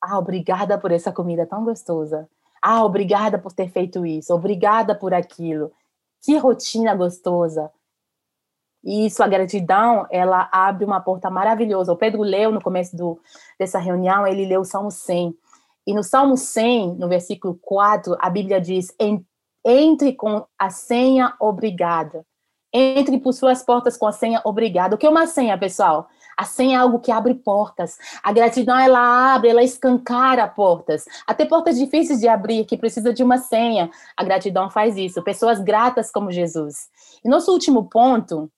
Ah, 0.00 0.18
obrigada 0.18 0.78
por 0.78 0.92
essa 0.92 1.10
comida 1.10 1.46
tão 1.46 1.64
gostosa. 1.64 2.28
Ah, 2.60 2.84
obrigada 2.84 3.38
por 3.38 3.52
ter 3.52 3.68
feito 3.70 4.04
isso. 4.04 4.34
Obrigada 4.34 4.94
por 4.94 5.14
aquilo. 5.14 5.72
Que 6.22 6.36
rotina 6.36 6.94
gostosa. 6.94 7.70
E 8.84 9.06
isso, 9.06 9.22
a 9.22 9.26
gratidão, 9.26 10.06
ela 10.10 10.48
abre 10.52 10.84
uma 10.84 11.00
porta 11.00 11.30
maravilhosa. 11.30 11.92
O 11.92 11.96
Pedro 11.96 12.22
leu 12.22 12.52
no 12.52 12.62
começo 12.62 12.96
do, 12.96 13.20
dessa 13.58 13.78
reunião, 13.78 14.26
ele 14.26 14.46
leu 14.46 14.60
o 14.60 14.64
Salmo 14.64 14.90
100. 14.90 15.36
E 15.86 15.94
no 15.94 16.02
Salmo 16.02 16.36
100, 16.36 16.96
no 16.96 17.08
versículo 17.08 17.58
4, 17.62 18.16
a 18.20 18.28
Bíblia 18.28 18.60
diz: 18.60 18.94
entre 19.64 20.12
com 20.12 20.46
a 20.58 20.70
senha 20.70 21.34
obrigada. 21.40 22.24
Entre 22.78 23.18
por 23.18 23.32
suas 23.32 23.62
portas 23.62 23.96
com 23.96 24.06
a 24.06 24.12
senha 24.12 24.42
obrigado. 24.44 24.92
O 24.92 24.98
que 24.98 25.06
é 25.06 25.08
uma 25.08 25.26
senha, 25.26 25.56
pessoal? 25.56 26.10
A 26.36 26.44
senha 26.44 26.76
é 26.76 26.80
algo 26.80 26.98
que 26.98 27.10
abre 27.10 27.32
portas. 27.32 27.96
A 28.22 28.30
gratidão, 28.34 28.78
ela 28.78 29.34
abre, 29.34 29.48
ela 29.48 29.62
escancara 29.62 30.46
portas. 30.46 31.06
Até 31.26 31.46
portas 31.46 31.78
difíceis 31.78 32.20
de 32.20 32.28
abrir, 32.28 32.66
que 32.66 32.76
precisa 32.76 33.14
de 33.14 33.22
uma 33.22 33.38
senha. 33.38 33.90
A 34.14 34.22
gratidão 34.22 34.68
faz 34.68 34.98
isso. 34.98 35.22
Pessoas 35.22 35.58
gratas 35.58 36.12
como 36.12 36.30
Jesus. 36.30 36.90
E 37.24 37.28
nosso 37.30 37.50
último 37.50 37.88
ponto. 37.88 38.52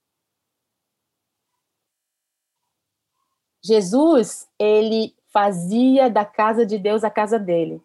Jesus, 3.64 4.48
ele 4.58 5.14
fazia 5.32 6.10
da 6.10 6.24
casa 6.24 6.66
de 6.66 6.76
Deus 6.76 7.04
a 7.04 7.10
casa 7.10 7.38
dele. 7.38 7.80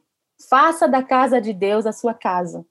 Faça 0.49 0.87
da 0.87 1.03
casa 1.03 1.39
de 1.39 1.53
Deus 1.53 1.85
a 1.85 1.91
sua 1.91 2.15
casa. 2.15 2.65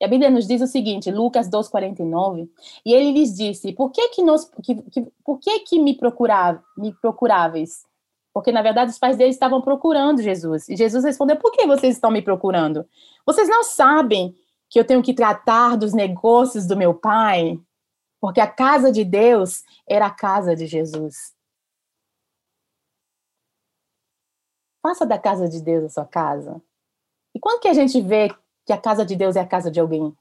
E 0.00 0.04
a 0.04 0.08
Bíblia 0.08 0.30
nos 0.30 0.46
diz 0.46 0.60
o 0.60 0.66
seguinte, 0.66 1.10
Lucas 1.10 1.48
2:49, 1.48 2.50
e 2.84 2.92
ele 2.92 3.12
lhes 3.12 3.34
disse: 3.34 3.72
"Por 3.72 3.90
que 3.90 4.08
que 4.10 4.22
nós 4.22 4.44
que, 4.62 4.74
que, 4.82 5.06
por 5.24 5.38
que 5.38 5.60
que 5.60 5.78
me 5.78 5.94
procurava, 5.94 6.62
me 6.76 6.92
procuráveis?" 6.94 7.84
Porque 8.32 8.52
na 8.52 8.60
verdade 8.60 8.90
os 8.90 8.98
pais 8.98 9.16
deles 9.16 9.34
estavam 9.34 9.62
procurando 9.62 10.20
Jesus. 10.22 10.68
E 10.68 10.76
Jesus 10.76 11.04
respondeu: 11.04 11.36
"Por 11.36 11.52
que 11.52 11.66
vocês 11.66 11.94
estão 11.94 12.10
me 12.10 12.20
procurando? 12.20 12.86
Vocês 13.24 13.48
não 13.48 13.64
sabem 13.64 14.36
que 14.68 14.78
eu 14.78 14.84
tenho 14.84 15.02
que 15.02 15.14
tratar 15.14 15.76
dos 15.76 15.94
negócios 15.94 16.66
do 16.66 16.76
meu 16.76 16.92
pai?" 16.94 17.58
Porque 18.20 18.40
a 18.40 18.46
casa 18.46 18.90
de 18.92 19.04
Deus 19.04 19.62
era 19.88 20.06
a 20.06 20.10
casa 20.10 20.54
de 20.54 20.66
Jesus. 20.66 21.34
Faça 24.82 25.06
da 25.06 25.18
casa 25.18 25.48
de 25.48 25.60
Deus 25.60 25.84
a 25.84 25.88
sua 25.88 26.04
casa. 26.04 26.62
E 27.34 27.40
quando 27.40 27.60
que 27.60 27.68
a 27.68 27.74
gente 27.74 28.00
vê 28.00 28.34
que 28.66 28.72
a 28.72 28.78
casa 28.78 29.06
de 29.06 29.14
Deus 29.14 29.36
é 29.36 29.40
a 29.40 29.46
casa 29.46 29.70
de 29.70 29.78
alguém. 29.78 30.12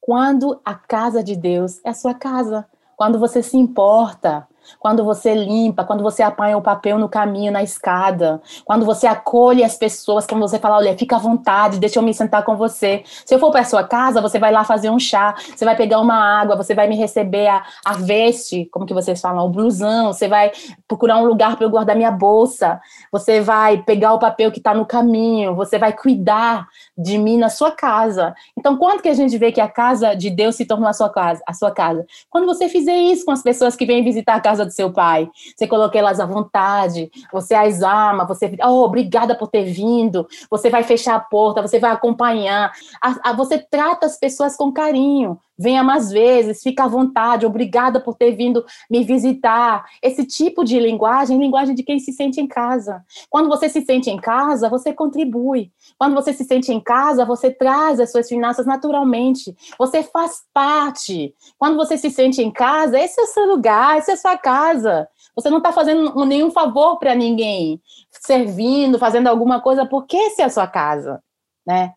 Quando 0.00 0.60
a 0.64 0.74
casa 0.74 1.22
de 1.22 1.36
Deus 1.36 1.80
é 1.84 1.90
a 1.90 1.94
sua 1.94 2.14
casa, 2.14 2.66
quando 2.96 3.18
você 3.18 3.42
se 3.42 3.56
importa, 3.56 4.48
quando 4.78 5.04
você 5.04 5.34
limpa, 5.34 5.84
quando 5.84 6.02
você 6.02 6.22
apanha 6.22 6.56
o 6.56 6.62
papel 6.62 6.98
no 6.98 7.08
caminho, 7.08 7.52
na 7.52 7.62
escada, 7.62 8.40
quando 8.64 8.84
você 8.84 9.06
acolhe 9.06 9.64
as 9.64 9.76
pessoas, 9.76 10.26
quando 10.26 10.40
você 10.40 10.58
fala, 10.58 10.76
olha, 10.76 10.96
fica 10.96 11.16
à 11.16 11.18
vontade, 11.18 11.78
deixa 11.78 11.98
eu 11.98 12.02
me 12.02 12.14
sentar 12.14 12.44
com 12.44 12.56
você. 12.56 13.02
Se 13.24 13.34
eu 13.34 13.38
for 13.38 13.50
para 13.50 13.64
sua 13.64 13.84
casa, 13.84 14.20
você 14.20 14.38
vai 14.38 14.52
lá 14.52 14.64
fazer 14.64 14.90
um 14.90 14.98
chá, 14.98 15.34
você 15.54 15.64
vai 15.64 15.76
pegar 15.76 16.00
uma 16.00 16.14
água, 16.14 16.56
você 16.56 16.74
vai 16.74 16.88
me 16.88 16.96
receber 16.96 17.48
a, 17.48 17.62
a 17.84 17.94
veste, 17.94 18.68
como 18.72 18.86
que 18.86 18.94
vocês 18.94 19.20
falam, 19.20 19.44
o 19.44 19.48
blusão, 19.48 20.12
você 20.12 20.28
vai 20.28 20.52
procurar 20.86 21.18
um 21.18 21.24
lugar 21.24 21.56
para 21.56 21.64
eu 21.64 21.70
guardar 21.70 21.96
minha 21.96 22.10
bolsa, 22.10 22.80
você 23.10 23.40
vai 23.40 23.82
pegar 23.82 24.14
o 24.14 24.18
papel 24.18 24.50
que 24.50 24.58
está 24.58 24.74
no 24.74 24.86
caminho, 24.86 25.54
você 25.54 25.78
vai 25.78 25.92
cuidar 25.92 26.68
de 27.00 27.18
mim 27.18 27.36
na 27.36 27.48
sua 27.48 27.70
casa. 27.70 28.34
Então, 28.56 28.76
quando 28.76 29.00
que 29.00 29.08
a 29.08 29.14
gente 29.14 29.36
vê 29.38 29.50
que 29.50 29.60
a 29.60 29.68
casa 29.68 30.14
de 30.14 30.30
Deus 30.30 30.56
se 30.56 30.64
tornou 30.64 30.88
a 30.88 30.92
sua 30.92 31.08
casa? 31.08 31.42
A 31.46 31.54
sua 31.54 31.70
casa? 31.70 32.06
Quando 32.28 32.46
você 32.46 32.68
fizer 32.68 32.96
isso 32.96 33.24
com 33.24 33.30
as 33.30 33.42
pessoas 33.42 33.74
que 33.74 33.86
vêm 33.86 34.04
visitar 34.04 34.34
a 34.34 34.40
casa 34.40 34.64
do 34.64 34.70
seu 34.70 34.92
pai. 34.92 35.28
Você 35.56 35.66
coloca 35.66 35.98
elas 35.98 36.20
à 36.20 36.26
vontade, 36.26 37.10
você 37.32 37.54
as 37.54 37.82
ama, 37.82 38.26
você, 38.26 38.56
oh, 38.62 38.84
obrigada 38.84 39.34
por 39.34 39.48
ter 39.48 39.64
vindo. 39.64 40.28
Você 40.50 40.68
vai 40.68 40.82
fechar 40.82 41.14
a 41.14 41.20
porta, 41.20 41.62
você 41.62 41.78
vai 41.78 41.90
acompanhar. 41.90 42.72
A, 43.00 43.30
a, 43.30 43.32
você 43.32 43.58
trata 43.58 44.06
as 44.06 44.18
pessoas 44.18 44.56
com 44.56 44.72
carinho 44.72 45.38
venha 45.60 45.84
mais 45.84 46.10
vezes, 46.10 46.62
fica 46.62 46.84
à 46.84 46.88
vontade, 46.88 47.44
obrigada 47.44 48.00
por 48.00 48.14
ter 48.14 48.32
vindo 48.32 48.64
me 48.90 49.04
visitar. 49.04 49.84
Esse 50.02 50.24
tipo 50.24 50.64
de 50.64 50.80
linguagem 50.80 51.38
linguagem 51.38 51.74
de 51.74 51.82
quem 51.82 51.98
se 51.98 52.12
sente 52.12 52.40
em 52.40 52.46
casa. 52.46 53.04
Quando 53.28 53.48
você 53.48 53.68
se 53.68 53.82
sente 53.82 54.08
em 54.08 54.16
casa, 54.16 54.70
você 54.70 54.92
contribui. 54.92 55.70
Quando 55.98 56.14
você 56.14 56.32
se 56.32 56.44
sente 56.44 56.72
em 56.72 56.80
casa, 56.80 57.26
você 57.26 57.50
traz 57.50 58.00
as 58.00 58.10
suas 58.10 58.26
finanças 58.26 58.64
naturalmente. 58.64 59.54
Você 59.78 60.02
faz 60.02 60.42
parte. 60.54 61.34
Quando 61.58 61.76
você 61.76 61.98
se 61.98 62.10
sente 62.10 62.40
em 62.42 62.50
casa, 62.50 62.98
esse 62.98 63.20
é 63.20 63.24
o 63.24 63.26
seu 63.26 63.44
lugar, 63.44 63.98
essa 63.98 64.12
é 64.12 64.14
a 64.14 64.16
sua 64.16 64.38
casa. 64.38 65.06
Você 65.36 65.50
não 65.50 65.58
está 65.58 65.72
fazendo 65.72 66.24
nenhum 66.24 66.50
favor 66.50 66.98
para 66.98 67.14
ninguém, 67.14 67.80
servindo, 68.10 68.98
fazendo 68.98 69.26
alguma 69.26 69.60
coisa, 69.60 69.84
porque 69.84 70.16
essa 70.16 70.42
é 70.42 70.44
a 70.46 70.50
sua 70.50 70.66
casa, 70.66 71.22
né? 71.66 71.92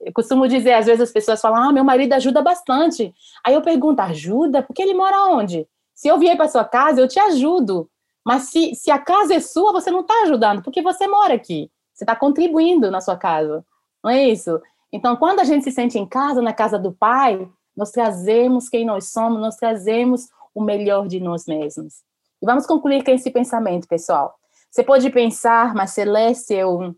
Eu 0.00 0.12
costumo 0.12 0.46
dizer, 0.48 0.74
às 0.74 0.86
vezes 0.86 1.00
as 1.00 1.12
pessoas 1.12 1.40
falam, 1.40 1.62
ah, 1.62 1.72
meu 1.72 1.84
marido 1.84 2.12
ajuda 2.12 2.42
bastante. 2.42 3.14
Aí 3.44 3.54
eu 3.54 3.62
pergunto, 3.62 4.00
ajuda? 4.00 4.62
Porque 4.62 4.82
ele 4.82 4.94
mora 4.94 5.24
onde? 5.26 5.66
Se 5.94 6.08
eu 6.08 6.18
vier 6.18 6.36
para 6.36 6.48
sua 6.48 6.64
casa, 6.64 7.00
eu 7.00 7.08
te 7.08 7.18
ajudo. 7.18 7.88
Mas 8.24 8.44
se, 8.44 8.74
se 8.74 8.90
a 8.90 8.98
casa 8.98 9.34
é 9.34 9.40
sua, 9.40 9.72
você 9.72 9.90
não 9.90 10.00
está 10.00 10.14
ajudando, 10.22 10.62
porque 10.62 10.82
você 10.82 11.06
mora 11.06 11.34
aqui. 11.34 11.70
Você 11.92 12.04
está 12.04 12.16
contribuindo 12.16 12.90
na 12.90 13.00
sua 13.00 13.16
casa. 13.16 13.64
Não 14.02 14.10
é 14.10 14.28
isso? 14.28 14.60
Então, 14.92 15.16
quando 15.16 15.40
a 15.40 15.44
gente 15.44 15.64
se 15.64 15.70
sente 15.70 15.98
em 15.98 16.06
casa, 16.06 16.42
na 16.42 16.52
casa 16.52 16.78
do 16.78 16.92
Pai, 16.92 17.48
nós 17.76 17.90
trazemos 17.90 18.68
quem 18.68 18.84
nós 18.84 19.08
somos, 19.08 19.40
nós 19.40 19.56
trazemos 19.56 20.28
o 20.54 20.62
melhor 20.62 21.06
de 21.06 21.20
nós 21.20 21.46
mesmos. 21.46 22.02
E 22.40 22.46
vamos 22.46 22.66
concluir 22.66 23.04
com 23.04 23.10
esse 23.10 23.30
pensamento, 23.30 23.88
pessoal. 23.88 24.34
Você 24.70 24.82
pode 24.82 25.08
pensar, 25.10 25.74
mas 25.74 25.90
Celeste, 25.90 26.54
eu 26.54 26.94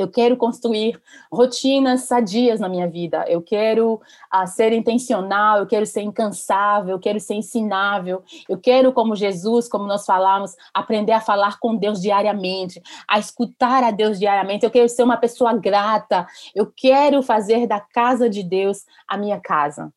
eu 0.00 0.08
quero 0.08 0.36
construir 0.36 1.00
rotinas 1.30 2.02
sadias 2.04 2.58
na 2.58 2.68
minha 2.68 2.88
vida. 2.88 3.24
Eu 3.28 3.42
quero 3.42 3.94
uh, 3.94 4.46
ser 4.46 4.72
intencional, 4.72 5.58
eu 5.58 5.66
quero 5.66 5.84
ser 5.84 6.00
incansável, 6.00 6.92
eu 6.94 6.98
quero 6.98 7.20
ser 7.20 7.34
ensinável. 7.34 8.22
Eu 8.48 8.58
quero, 8.58 8.92
como 8.92 9.14
Jesus, 9.14 9.68
como 9.68 9.86
nós 9.86 10.06
falamos, 10.06 10.56
aprender 10.72 11.12
a 11.12 11.20
falar 11.20 11.58
com 11.58 11.76
Deus 11.76 12.00
diariamente, 12.00 12.80
a 13.06 13.18
escutar 13.18 13.84
a 13.84 13.90
Deus 13.90 14.18
diariamente. 14.18 14.64
Eu 14.64 14.70
quero 14.70 14.88
ser 14.88 15.02
uma 15.02 15.18
pessoa 15.18 15.52
grata. 15.52 16.26
Eu 16.54 16.72
quero 16.74 17.22
fazer 17.22 17.66
da 17.66 17.78
casa 17.78 18.30
de 18.30 18.42
Deus 18.42 18.86
a 19.06 19.18
minha 19.18 19.38
casa. 19.38 19.92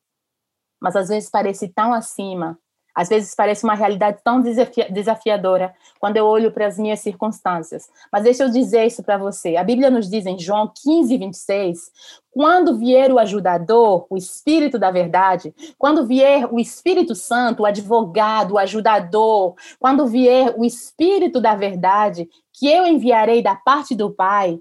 Mas 0.78 0.96
às 0.96 1.08
vezes 1.08 1.30
parece 1.30 1.68
tão 1.68 1.94
acima 1.94 2.58
às 2.94 3.08
vezes 3.08 3.34
parece 3.34 3.64
uma 3.64 3.74
realidade 3.74 4.18
tão 4.22 4.40
desafiadora 4.90 5.74
quando 5.98 6.16
eu 6.16 6.26
olho 6.26 6.52
para 6.52 6.66
as 6.66 6.78
minhas 6.78 7.00
circunstâncias. 7.00 7.88
Mas 8.12 8.22
deixa 8.22 8.44
eu 8.44 8.50
dizer 8.50 8.86
isso 8.86 9.02
para 9.02 9.18
você. 9.18 9.56
A 9.56 9.64
Bíblia 9.64 9.90
nos 9.90 10.08
diz 10.08 10.24
em 10.26 10.38
João 10.38 10.70
15, 10.82 11.18
26, 11.18 11.90
quando 12.30 12.78
vier 12.78 13.12
o 13.12 13.18
ajudador, 13.18 14.06
o 14.08 14.16
Espírito 14.16 14.78
da 14.78 14.90
Verdade, 14.90 15.54
quando 15.76 16.06
vier 16.06 16.46
o 16.52 16.60
Espírito 16.60 17.14
Santo, 17.14 17.62
o 17.62 17.66
advogado, 17.66 18.54
o 18.54 18.58
ajudador, 18.58 19.54
quando 19.78 20.06
vier 20.06 20.54
o 20.56 20.64
Espírito 20.64 21.40
da 21.40 21.54
Verdade, 21.54 22.28
que 22.52 22.68
eu 22.68 22.86
enviarei 22.86 23.42
da 23.42 23.56
parte 23.56 23.94
do 23.94 24.12
Pai, 24.12 24.60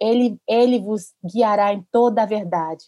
ele, 0.00 0.38
ele 0.48 0.78
vos 0.78 1.14
guiará 1.24 1.72
em 1.72 1.82
toda 1.90 2.22
a 2.22 2.26
verdade. 2.26 2.84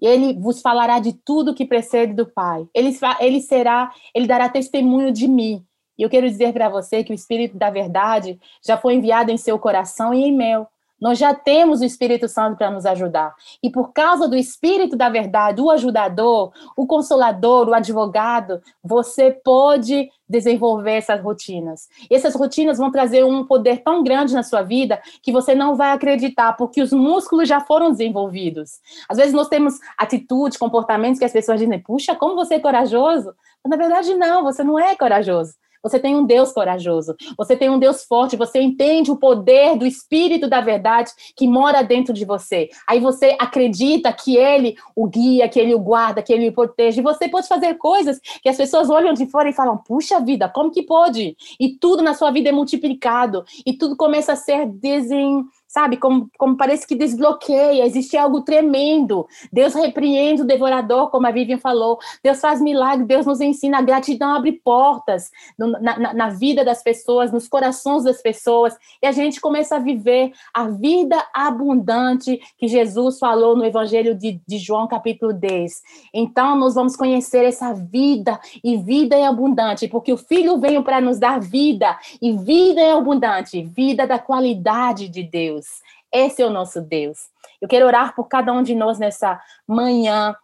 E 0.00 0.06
ele 0.06 0.34
vos 0.34 0.60
falará 0.60 0.98
de 0.98 1.12
tudo 1.12 1.54
que 1.54 1.64
precede 1.64 2.12
do 2.12 2.26
Pai. 2.26 2.66
Ele, 2.74 2.96
ele 3.20 3.40
será, 3.40 3.92
ele 4.14 4.26
dará 4.26 4.48
testemunho 4.48 5.12
de 5.12 5.26
mim. 5.26 5.64
E 5.98 6.02
eu 6.02 6.10
quero 6.10 6.28
dizer 6.28 6.52
para 6.52 6.68
você 6.68 7.02
que 7.02 7.12
o 7.12 7.14
Espírito 7.14 7.56
da 7.56 7.70
Verdade 7.70 8.38
já 8.64 8.76
foi 8.76 8.94
enviado 8.94 9.30
em 9.30 9.36
seu 9.36 9.58
coração 9.58 10.12
e 10.12 10.24
em 10.24 10.36
meu. 10.36 10.66
Nós 11.00 11.18
já 11.18 11.34
temos 11.34 11.80
o 11.80 11.84
Espírito 11.84 12.28
Santo 12.28 12.56
para 12.56 12.70
nos 12.70 12.86
ajudar. 12.86 13.34
E 13.62 13.70
por 13.70 13.92
causa 13.92 14.26
do 14.26 14.36
Espírito 14.36 14.96
da 14.96 15.08
Verdade, 15.08 15.60
o 15.60 15.70
ajudador, 15.70 16.52
o 16.76 16.86
consolador, 16.86 17.68
o 17.68 17.74
advogado, 17.74 18.62
você 18.82 19.30
pode 19.30 20.10
desenvolver 20.28 20.92
essas 20.92 21.22
rotinas. 21.22 21.88
E 22.10 22.14
essas 22.14 22.34
rotinas 22.34 22.78
vão 22.78 22.90
trazer 22.90 23.24
um 23.24 23.44
poder 23.44 23.82
tão 23.82 24.02
grande 24.02 24.34
na 24.34 24.42
sua 24.42 24.62
vida 24.62 25.00
que 25.22 25.30
você 25.30 25.54
não 25.54 25.76
vai 25.76 25.92
acreditar, 25.92 26.54
porque 26.54 26.82
os 26.82 26.92
músculos 26.92 27.48
já 27.48 27.60
foram 27.60 27.90
desenvolvidos. 27.90 28.80
Às 29.08 29.18
vezes 29.18 29.32
nós 29.32 29.48
temos 29.48 29.78
atitudes, 29.96 30.58
comportamentos 30.58 31.18
que 31.18 31.24
as 31.24 31.32
pessoas 31.32 31.60
dizem: 31.60 31.78
puxa, 31.78 32.14
como 32.14 32.34
você 32.34 32.54
é 32.54 32.60
corajoso. 32.60 33.34
Mas, 33.62 33.70
na 33.70 33.76
verdade, 33.76 34.14
não, 34.14 34.42
você 34.42 34.64
não 34.64 34.78
é 34.78 34.96
corajoso. 34.96 35.54
Você 35.86 36.00
tem 36.00 36.16
um 36.16 36.24
Deus 36.24 36.52
corajoso, 36.52 37.14
você 37.38 37.56
tem 37.56 37.70
um 37.70 37.78
Deus 37.78 38.04
forte, 38.04 38.36
você 38.36 38.60
entende 38.60 39.10
o 39.10 39.16
poder 39.16 39.76
do 39.76 39.86
Espírito 39.86 40.48
da 40.48 40.60
verdade 40.60 41.12
que 41.36 41.46
mora 41.46 41.82
dentro 41.82 42.12
de 42.12 42.24
você. 42.24 42.68
Aí 42.88 42.98
você 42.98 43.36
acredita 43.38 44.12
que 44.12 44.36
Ele 44.36 44.76
o 44.96 45.06
guia, 45.06 45.48
que 45.48 45.60
Ele 45.60 45.74
o 45.74 45.78
guarda, 45.78 46.22
que 46.22 46.32
Ele 46.32 46.48
o 46.48 46.52
protege. 46.52 47.00
Você 47.00 47.28
pode 47.28 47.46
fazer 47.46 47.74
coisas 47.74 48.20
que 48.42 48.48
as 48.48 48.56
pessoas 48.56 48.90
olham 48.90 49.14
de 49.14 49.26
fora 49.26 49.48
e 49.48 49.52
falam: 49.52 49.76
puxa 49.76 50.18
vida, 50.18 50.48
como 50.48 50.72
que 50.72 50.82
pode? 50.82 51.36
E 51.60 51.74
tudo 51.78 52.02
na 52.02 52.14
sua 52.14 52.32
vida 52.32 52.48
é 52.48 52.52
multiplicado, 52.52 53.44
e 53.64 53.72
tudo 53.72 53.96
começa 53.96 54.32
a 54.32 54.36
ser 54.36 54.66
desen 54.66 55.46
sabe? 55.76 55.98
Como, 55.98 56.30
como 56.38 56.56
parece 56.56 56.86
que 56.86 56.94
desbloqueia, 56.94 57.84
existe 57.84 58.16
algo 58.16 58.40
tremendo. 58.40 59.28
Deus 59.52 59.74
repreende 59.74 60.40
o 60.40 60.46
devorador, 60.46 61.10
como 61.10 61.26
a 61.26 61.30
Vivian 61.30 61.58
falou. 61.58 61.98
Deus 62.24 62.40
faz 62.40 62.62
milagre, 62.62 63.04
Deus 63.04 63.26
nos 63.26 63.42
ensina. 63.42 63.76
A 63.76 63.82
gratidão 63.82 64.32
abre 64.32 64.52
portas 64.52 65.30
no, 65.58 65.72
na, 65.72 66.14
na, 66.14 66.28
vida 66.30 66.64
das 66.64 66.82
pessoas, 66.82 67.30
nos 67.30 67.46
corações 67.46 68.04
das 68.04 68.22
pessoas. 68.22 68.74
E 69.02 69.06
a 69.06 69.12
gente 69.12 69.38
começa 69.38 69.76
a 69.76 69.78
viver 69.78 70.32
a 70.54 70.66
vida 70.66 71.22
abundante 71.34 72.40
que 72.56 72.68
Jesus 72.68 73.18
falou 73.18 73.54
no 73.54 73.66
Evangelho 73.66 74.14
de, 74.14 74.40
de 74.48 74.56
João, 74.56 74.88
capítulo 74.88 75.34
10. 75.34 75.82
Então, 76.14 76.56
nós 76.56 76.74
vamos 76.74 76.96
conhecer 76.96 77.44
essa 77.44 77.74
vida, 77.74 78.40
e 78.64 78.78
vida 78.78 79.14
é 79.14 79.26
abundante, 79.26 79.88
porque 79.88 80.10
o 80.10 80.16
Filho 80.16 80.56
veio 80.58 80.82
para 80.82 81.02
nos 81.02 81.18
dar 81.18 81.38
vida, 81.38 81.98
e 82.22 82.32
vida 82.32 82.80
é 82.80 82.92
abundante, 82.92 83.62
vida 83.62 84.06
da 84.06 84.18
qualidade 84.18 85.06
de 85.10 85.22
Deus. 85.22 85.65
Deus. 85.66 85.82
Esse 86.12 86.42
é 86.42 86.46
o 86.46 86.50
nosso 86.50 86.80
Deus. 86.80 87.28
Eu 87.60 87.68
quero 87.68 87.86
orar 87.86 88.14
por 88.14 88.28
cada 88.28 88.52
um 88.52 88.62
de 88.62 88.74
nós 88.74 88.98
nessa 88.98 89.40
manhã, 89.66 90.36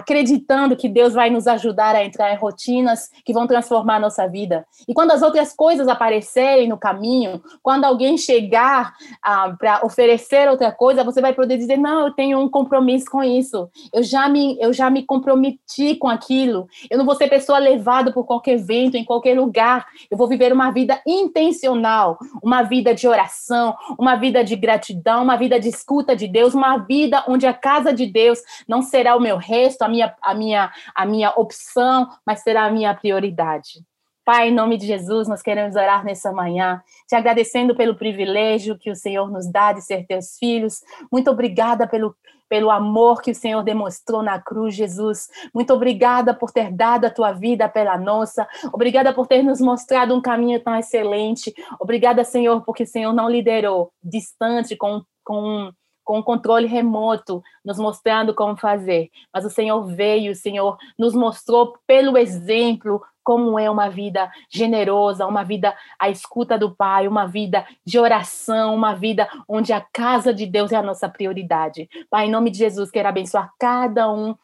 acreditando 0.00 0.76
que 0.76 0.88
Deus 0.88 1.14
vai 1.14 1.30
nos 1.30 1.46
ajudar 1.46 1.94
a 1.94 2.04
entrar 2.04 2.32
em 2.32 2.36
rotinas 2.36 3.10
que 3.24 3.32
vão 3.32 3.46
transformar 3.46 3.96
a 3.96 4.00
nossa 4.00 4.26
vida. 4.26 4.66
E 4.88 4.94
quando 4.94 5.12
as 5.12 5.22
outras 5.22 5.52
coisas 5.52 5.86
aparecerem 5.88 6.68
no 6.68 6.78
caminho, 6.78 7.42
quando 7.62 7.84
alguém 7.84 8.16
chegar 8.16 8.94
ah, 9.22 9.54
para 9.58 9.84
oferecer 9.84 10.48
outra 10.48 10.72
coisa, 10.72 11.04
você 11.04 11.20
vai 11.20 11.32
poder 11.32 11.56
dizer: 11.56 11.76
"Não, 11.76 12.06
eu 12.06 12.12
tenho 12.12 12.38
um 12.38 12.48
compromisso 12.48 13.06
com 13.10 13.22
isso. 13.22 13.68
Eu 13.92 14.02
já 14.02 14.28
me 14.28 14.56
eu 14.58 14.72
já 14.72 14.90
me 14.90 15.04
comprometi 15.04 15.94
com 15.96 16.08
aquilo. 16.08 16.66
Eu 16.90 16.98
não 16.98 17.04
vou 17.04 17.14
ser 17.14 17.28
pessoa 17.28 17.58
levada 17.58 18.12
por 18.12 18.24
qualquer 18.24 18.56
vento 18.56 18.96
em 18.96 19.04
qualquer 19.04 19.38
lugar. 19.38 19.86
Eu 20.10 20.16
vou 20.16 20.26
viver 20.26 20.52
uma 20.52 20.70
vida 20.70 21.00
intencional, 21.06 22.18
uma 22.42 22.62
vida 22.62 22.94
de 22.94 23.06
oração, 23.06 23.76
uma 23.98 24.16
vida 24.16 24.42
de 24.42 24.56
gratidão, 24.56 25.22
uma 25.22 25.36
vida 25.36 25.60
de 25.60 25.68
escuta 25.68 26.16
de 26.16 26.26
Deus, 26.26 26.54
uma 26.54 26.78
vida 26.78 27.22
onde 27.28 27.46
a 27.46 27.52
casa 27.52 27.92
de 27.92 28.06
Deus 28.06 28.40
não 28.66 28.82
será 28.82 29.16
o 29.16 29.20
meu 29.20 29.36
resto, 29.36 29.82
minha, 29.90 30.14
a, 30.22 30.34
minha, 30.34 30.72
a 30.94 31.04
minha 31.04 31.30
opção, 31.30 32.08
mas 32.24 32.42
será 32.42 32.64
a 32.64 32.70
minha 32.70 32.94
prioridade. 32.94 33.84
Pai, 34.24 34.48
em 34.48 34.54
nome 34.54 34.76
de 34.76 34.86
Jesus, 34.86 35.26
nós 35.26 35.42
queremos 35.42 35.74
orar 35.74 36.04
nessa 36.04 36.30
manhã, 36.30 36.80
te 37.08 37.16
agradecendo 37.16 37.74
pelo 37.74 37.96
privilégio 37.96 38.78
que 38.78 38.90
o 38.90 38.94
Senhor 38.94 39.30
nos 39.30 39.50
dá 39.50 39.72
de 39.72 39.82
ser 39.82 40.06
teus 40.06 40.36
filhos. 40.38 40.82
Muito 41.10 41.30
obrigada 41.30 41.88
pelo, 41.88 42.14
pelo 42.48 42.70
amor 42.70 43.22
que 43.22 43.32
o 43.32 43.34
Senhor 43.34 43.62
demonstrou 43.64 44.22
na 44.22 44.38
cruz, 44.38 44.74
Jesus. 44.74 45.28
Muito 45.52 45.72
obrigada 45.72 46.32
por 46.32 46.52
ter 46.52 46.70
dado 46.70 47.06
a 47.06 47.10
tua 47.10 47.32
vida 47.32 47.68
pela 47.68 47.98
nossa. 47.98 48.46
Obrigada 48.72 49.12
por 49.12 49.26
ter 49.26 49.42
nos 49.42 49.60
mostrado 49.60 50.14
um 50.14 50.20
caminho 50.20 50.62
tão 50.62 50.76
excelente. 50.76 51.52
Obrigada, 51.80 52.22
Senhor, 52.22 52.62
porque 52.62 52.84
o 52.84 52.86
Senhor 52.86 53.12
não 53.12 53.28
liderou 53.28 53.90
distante 54.00 54.76
com, 54.76 55.02
com 55.24 55.72
com 56.10 56.20
controle 56.24 56.66
remoto, 56.66 57.40
nos 57.64 57.78
mostrando 57.78 58.34
como 58.34 58.56
fazer. 58.56 59.10
Mas 59.32 59.44
o 59.44 59.48
Senhor 59.48 59.86
veio, 59.86 60.32
o 60.32 60.34
Senhor 60.34 60.76
nos 60.98 61.14
mostrou 61.14 61.78
pelo 61.86 62.18
exemplo 62.18 63.00
como 63.22 63.56
é 63.56 63.70
uma 63.70 63.88
vida 63.88 64.28
generosa, 64.50 65.24
uma 65.24 65.44
vida 65.44 65.72
à 65.96 66.10
escuta 66.10 66.58
do 66.58 66.74
Pai, 66.74 67.06
uma 67.06 67.28
vida 67.28 67.64
de 67.86 67.96
oração, 67.96 68.74
uma 68.74 68.92
vida 68.92 69.28
onde 69.48 69.72
a 69.72 69.80
casa 69.80 70.34
de 70.34 70.46
Deus 70.46 70.72
é 70.72 70.76
a 70.76 70.82
nossa 70.82 71.08
prioridade. 71.08 71.88
Pai, 72.10 72.26
em 72.26 72.30
nome 72.32 72.50
de 72.50 72.58
Jesus, 72.58 72.90
quero 72.90 73.08
abençoar 73.08 73.52
cada 73.56 74.10
um 74.10 74.34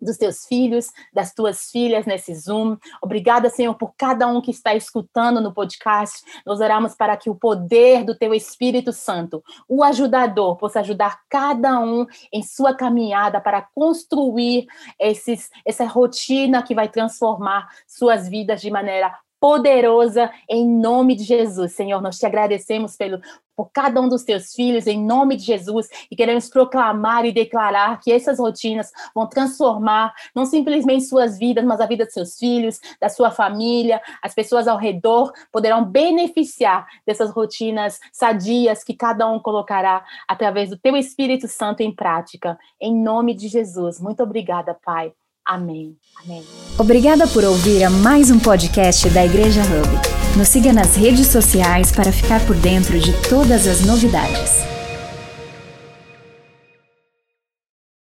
dos 0.00 0.16
teus 0.16 0.44
filhos, 0.46 0.90
das 1.12 1.32
tuas 1.32 1.70
filhas 1.70 2.06
nesse 2.06 2.34
Zoom. 2.34 2.76
Obrigada, 3.02 3.48
Senhor, 3.48 3.74
por 3.74 3.94
cada 3.96 4.26
um 4.26 4.40
que 4.40 4.50
está 4.50 4.74
escutando 4.74 5.40
no 5.40 5.52
podcast. 5.52 6.24
Nós 6.44 6.60
oramos 6.60 6.94
para 6.94 7.16
que 7.16 7.30
o 7.30 7.34
poder 7.34 8.04
do 8.04 8.16
teu 8.16 8.34
Espírito 8.34 8.92
Santo, 8.92 9.42
o 9.68 9.82
ajudador, 9.82 10.56
possa 10.56 10.80
ajudar 10.80 11.20
cada 11.28 11.78
um 11.80 12.06
em 12.32 12.42
sua 12.42 12.74
caminhada 12.74 13.40
para 13.40 13.62
construir 13.74 14.66
esses, 14.98 15.50
essa 15.64 15.84
rotina 15.84 16.62
que 16.62 16.74
vai 16.74 16.88
transformar 16.88 17.68
suas 17.86 18.28
vidas 18.28 18.60
de 18.60 18.70
maneira 18.70 19.16
poderosa 19.40 20.30
em 20.48 20.66
nome 20.66 21.14
de 21.14 21.24
Jesus. 21.24 21.72
Senhor, 21.72 22.00
nós 22.00 22.18
te 22.18 22.26
agradecemos 22.26 22.96
pelo, 22.96 23.20
por 23.56 23.70
cada 23.72 24.00
um 24.00 24.08
dos 24.08 24.22
teus 24.22 24.52
filhos, 24.52 24.86
em 24.86 25.02
nome 25.02 25.36
de 25.36 25.44
Jesus, 25.44 25.88
e 26.10 26.14
queremos 26.14 26.48
proclamar 26.48 27.24
e 27.24 27.32
declarar 27.32 27.98
que 28.00 28.12
essas 28.12 28.38
rotinas 28.38 28.92
vão 29.14 29.26
transformar 29.26 30.14
não 30.34 30.44
simplesmente 30.44 31.04
suas 31.04 31.38
vidas, 31.38 31.64
mas 31.64 31.80
a 31.80 31.86
vida 31.86 32.04
de 32.04 32.12
seus 32.12 32.38
filhos, 32.38 32.78
da 33.00 33.08
sua 33.08 33.30
família, 33.30 34.00
as 34.22 34.34
pessoas 34.34 34.68
ao 34.68 34.76
redor 34.76 35.32
poderão 35.50 35.84
beneficiar 35.84 36.86
dessas 37.06 37.30
rotinas 37.30 37.98
sadias 38.12 38.84
que 38.84 38.94
cada 38.94 39.26
um 39.28 39.40
colocará 39.40 40.04
através 40.28 40.70
do 40.70 40.78
teu 40.78 40.96
Espírito 40.96 41.48
Santo 41.48 41.80
em 41.80 41.94
prática. 41.94 42.58
Em 42.80 42.94
nome 42.94 43.34
de 43.34 43.48
Jesus. 43.48 44.00
Muito 44.00 44.22
obrigada, 44.22 44.74
Pai. 44.74 45.12
Amém. 45.46 45.96
Amém. 46.24 46.42
Obrigada 46.76 47.26
por 47.28 47.44
ouvir 47.44 47.84
a 47.84 47.90
mais 47.90 48.30
um 48.30 48.38
podcast 48.38 49.08
da 49.10 49.24
Igreja 49.24 49.62
Hub. 49.62 50.36
Nos 50.36 50.48
siga 50.48 50.72
nas 50.72 50.96
redes 50.96 51.28
sociais 51.28 51.92
para 51.92 52.10
ficar 52.12 52.44
por 52.44 52.56
dentro 52.56 52.98
de 52.98 53.12
todas 53.28 53.66
as 53.66 53.80
novidades. 53.82 54.75